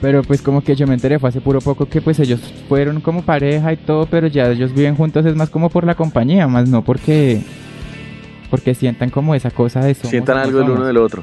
[0.01, 3.01] Pero pues como que yo me enteré fue hace puro poco que pues ellos fueron
[3.01, 6.48] como pareja y todo, pero ya ellos viven juntos es más como por la compañía,
[6.48, 7.42] más no porque
[8.51, 11.22] porque sientan como esa cosa de somos, Sientan algo el uno del otro.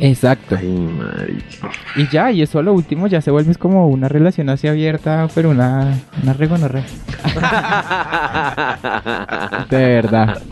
[0.00, 0.56] Exacto.
[0.58, 1.70] Ay, marica.
[1.96, 4.66] Y ya, y eso a lo último ya se vuelve es como una relación así
[4.66, 6.84] abierta, pero una una regonorrea.
[9.70, 10.42] De verdad.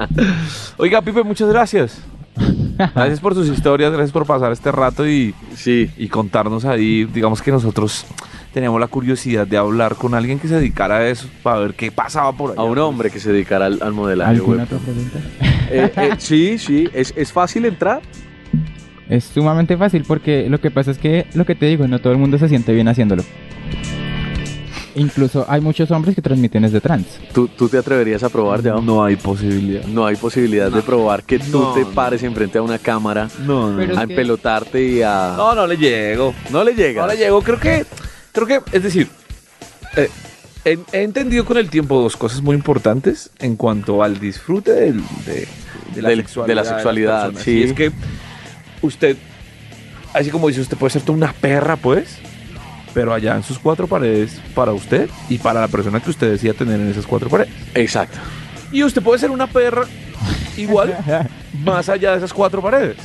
[0.76, 2.00] Oiga, Pipe, muchas gracias.
[2.94, 5.90] Gracias por sus historias, gracias por pasar este rato y, Sí.
[5.96, 7.04] y contarnos ahí.
[7.06, 8.06] Digamos que nosotros
[8.54, 11.90] teníamos la curiosidad de hablar con alguien que se dedicara a eso para ver qué
[11.90, 12.56] pasaba por ahí.
[12.58, 14.66] A un hombre que se dedicara al, al modelaje ¿Alguna web.
[14.66, 15.18] otra pregunta?
[15.70, 16.88] Eh, eh, sí, sí.
[16.92, 18.00] ¿Es, ¿Es fácil entrar?
[19.08, 22.12] Es sumamente fácil porque lo que pasa es que, lo que te digo, no todo
[22.12, 23.22] el mundo se siente bien haciéndolo.
[24.94, 27.06] Incluso hay muchos hombres que transmiten desde trans.
[27.32, 28.74] ¿Tú, tú te atreverías a probar ya?
[28.74, 29.84] No hay posibilidad.
[29.84, 31.90] No hay posibilidad de probar que tú No, te no.
[31.90, 33.78] pares enfrente a una cámara No, no.
[33.80, 35.34] A es que- empelotarte y a...
[35.36, 36.34] No, no le llego.
[36.50, 37.02] No le llega.
[37.02, 37.40] No le llego.
[37.42, 37.84] Creo que,
[38.32, 39.08] creo que, es decir,
[39.96, 40.08] eh,
[40.64, 45.02] he, he entendido con el tiempo dos cosas muy importantes en cuanto al disfrute del-
[45.24, 45.46] de,
[45.94, 46.48] de la Del- sexualidad.
[46.48, 47.42] de la sexualidad, personas.
[47.44, 47.58] sí.
[47.58, 47.92] Y es que
[48.82, 49.16] usted,
[50.14, 52.18] así como dice, usted puede ser toda una perra, pues,
[52.94, 56.54] pero allá en sus cuatro paredes para usted y para la persona que usted decía
[56.54, 57.52] tener en esas cuatro paredes.
[57.74, 58.18] Exacto.
[58.72, 59.84] Y usted puede ser una perra
[60.56, 60.96] igual
[61.64, 62.96] más allá de esas cuatro paredes.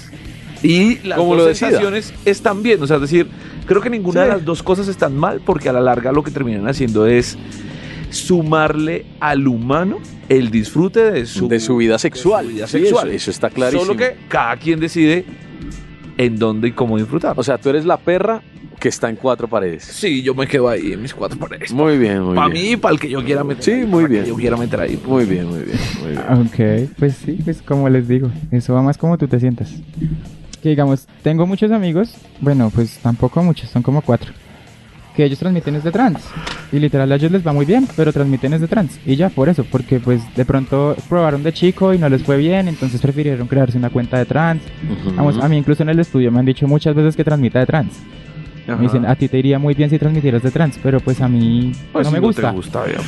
[0.61, 1.67] Y las Como dos lo decida.
[1.69, 2.81] sensaciones están bien.
[2.81, 3.27] O sea, es decir,
[3.65, 4.27] creo que ninguna Sí.
[4.29, 7.37] de las dos cosas están mal porque a la larga lo que terminan haciendo es
[8.09, 9.99] sumarle al humano
[10.29, 12.45] el disfrute de su, de su vida sexual.
[12.47, 13.07] de su vida Sí, sexual.
[13.09, 13.85] Eso, eso está clarísimo.
[13.85, 15.25] Solo que cada quien decide
[16.17, 17.33] en dónde y cómo disfrutar.
[17.37, 18.41] O sea, tú eres la perra
[18.79, 19.83] que está en cuatro paredes.
[19.83, 21.71] sí, yo me quedo ahí en mis cuatro paredes.
[21.71, 22.63] Muy bien, muy Para bien.
[22.65, 23.63] mí y para el que yo quiera meter.
[23.63, 24.23] Sí, ahí, muy para bien.
[24.23, 24.99] Que yo quiera meter ahí.
[25.05, 26.83] Muy bien, muy bien, muy bien.
[26.87, 29.73] Ok, pues sí, pues como les digo, eso va más como tú te sientas.
[30.61, 34.31] Que digamos, tengo muchos amigos, bueno, pues tampoco muchos, son como cuatro,
[35.15, 36.19] que ellos transmiten es de trans.
[36.71, 38.99] Y literal a ellos les va muy bien, pero transmiten es de trans.
[39.05, 42.37] Y ya, por eso, porque pues de pronto probaron de chico y no les fue
[42.37, 44.61] bien, entonces prefirieron crearse una cuenta de trans.
[45.15, 47.65] Vamos, a mí incluso en el estudio me han dicho muchas veces que transmita de
[47.65, 47.93] trans.
[48.65, 48.77] Ajá.
[48.77, 51.27] Me dicen, a ti te iría muy bien si transmitieras de trans, pero pues a
[51.27, 52.51] mí Pues no si me te gusta.
[52.51, 52.99] gusta, bien.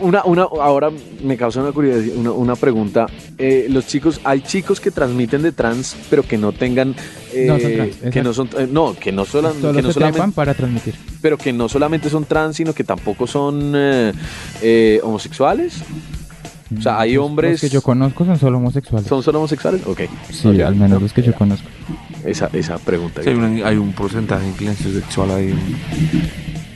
[0.00, 0.90] Una, una, ahora
[1.22, 3.06] me causa una curiosidad, una, una pregunta.
[3.36, 6.94] Eh, los chicos, hay chicos que transmiten de trans, pero que no tengan,
[7.34, 9.88] eh, No son trans, que no son, eh, no, que no, sola- Solo que no
[9.88, 10.94] se solamente, para transmitir.
[11.20, 14.12] pero que no solamente son trans, sino que tampoco son eh,
[14.62, 15.82] eh, homosexuales.
[16.78, 19.08] O sea, hay Los- hombres, Los que yo conozco son solo homosexuales.
[19.08, 19.82] son solo homosexuales.
[19.86, 21.68] Ok, Sí, al menos los que yo conozco.
[22.24, 23.22] esa, esa pregunta.
[23.22, 25.54] Sí, hay, un, hay un porcentaje de inclinación sexual ahí.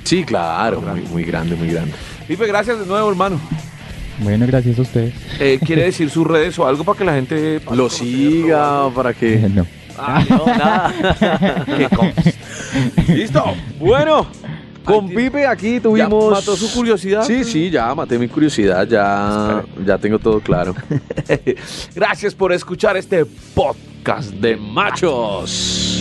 [0.04, 1.92] Sí, claro, muy, muy grande, muy grande.
[2.26, 3.38] Pipe, gracias de nuevo, hermano.
[4.20, 5.14] Bueno, gracias a ustedes.
[5.38, 9.38] Eh, ¿Quiere decir sus redes o algo para que la gente Lo siga para que.
[9.54, 9.66] no.
[9.98, 11.64] Ah, no, nada.
[13.08, 13.44] Listo.
[13.80, 14.26] Bueno,
[14.84, 16.30] con Pipe aquí ¿Ya tuvimos.
[16.30, 17.24] mató su curiosidad?
[17.24, 20.74] Sí, sí, ya maté mi curiosidad, ya, ya tengo todo claro.
[21.94, 23.24] Gracias por escuchar este
[23.54, 25.97] podcast De machos.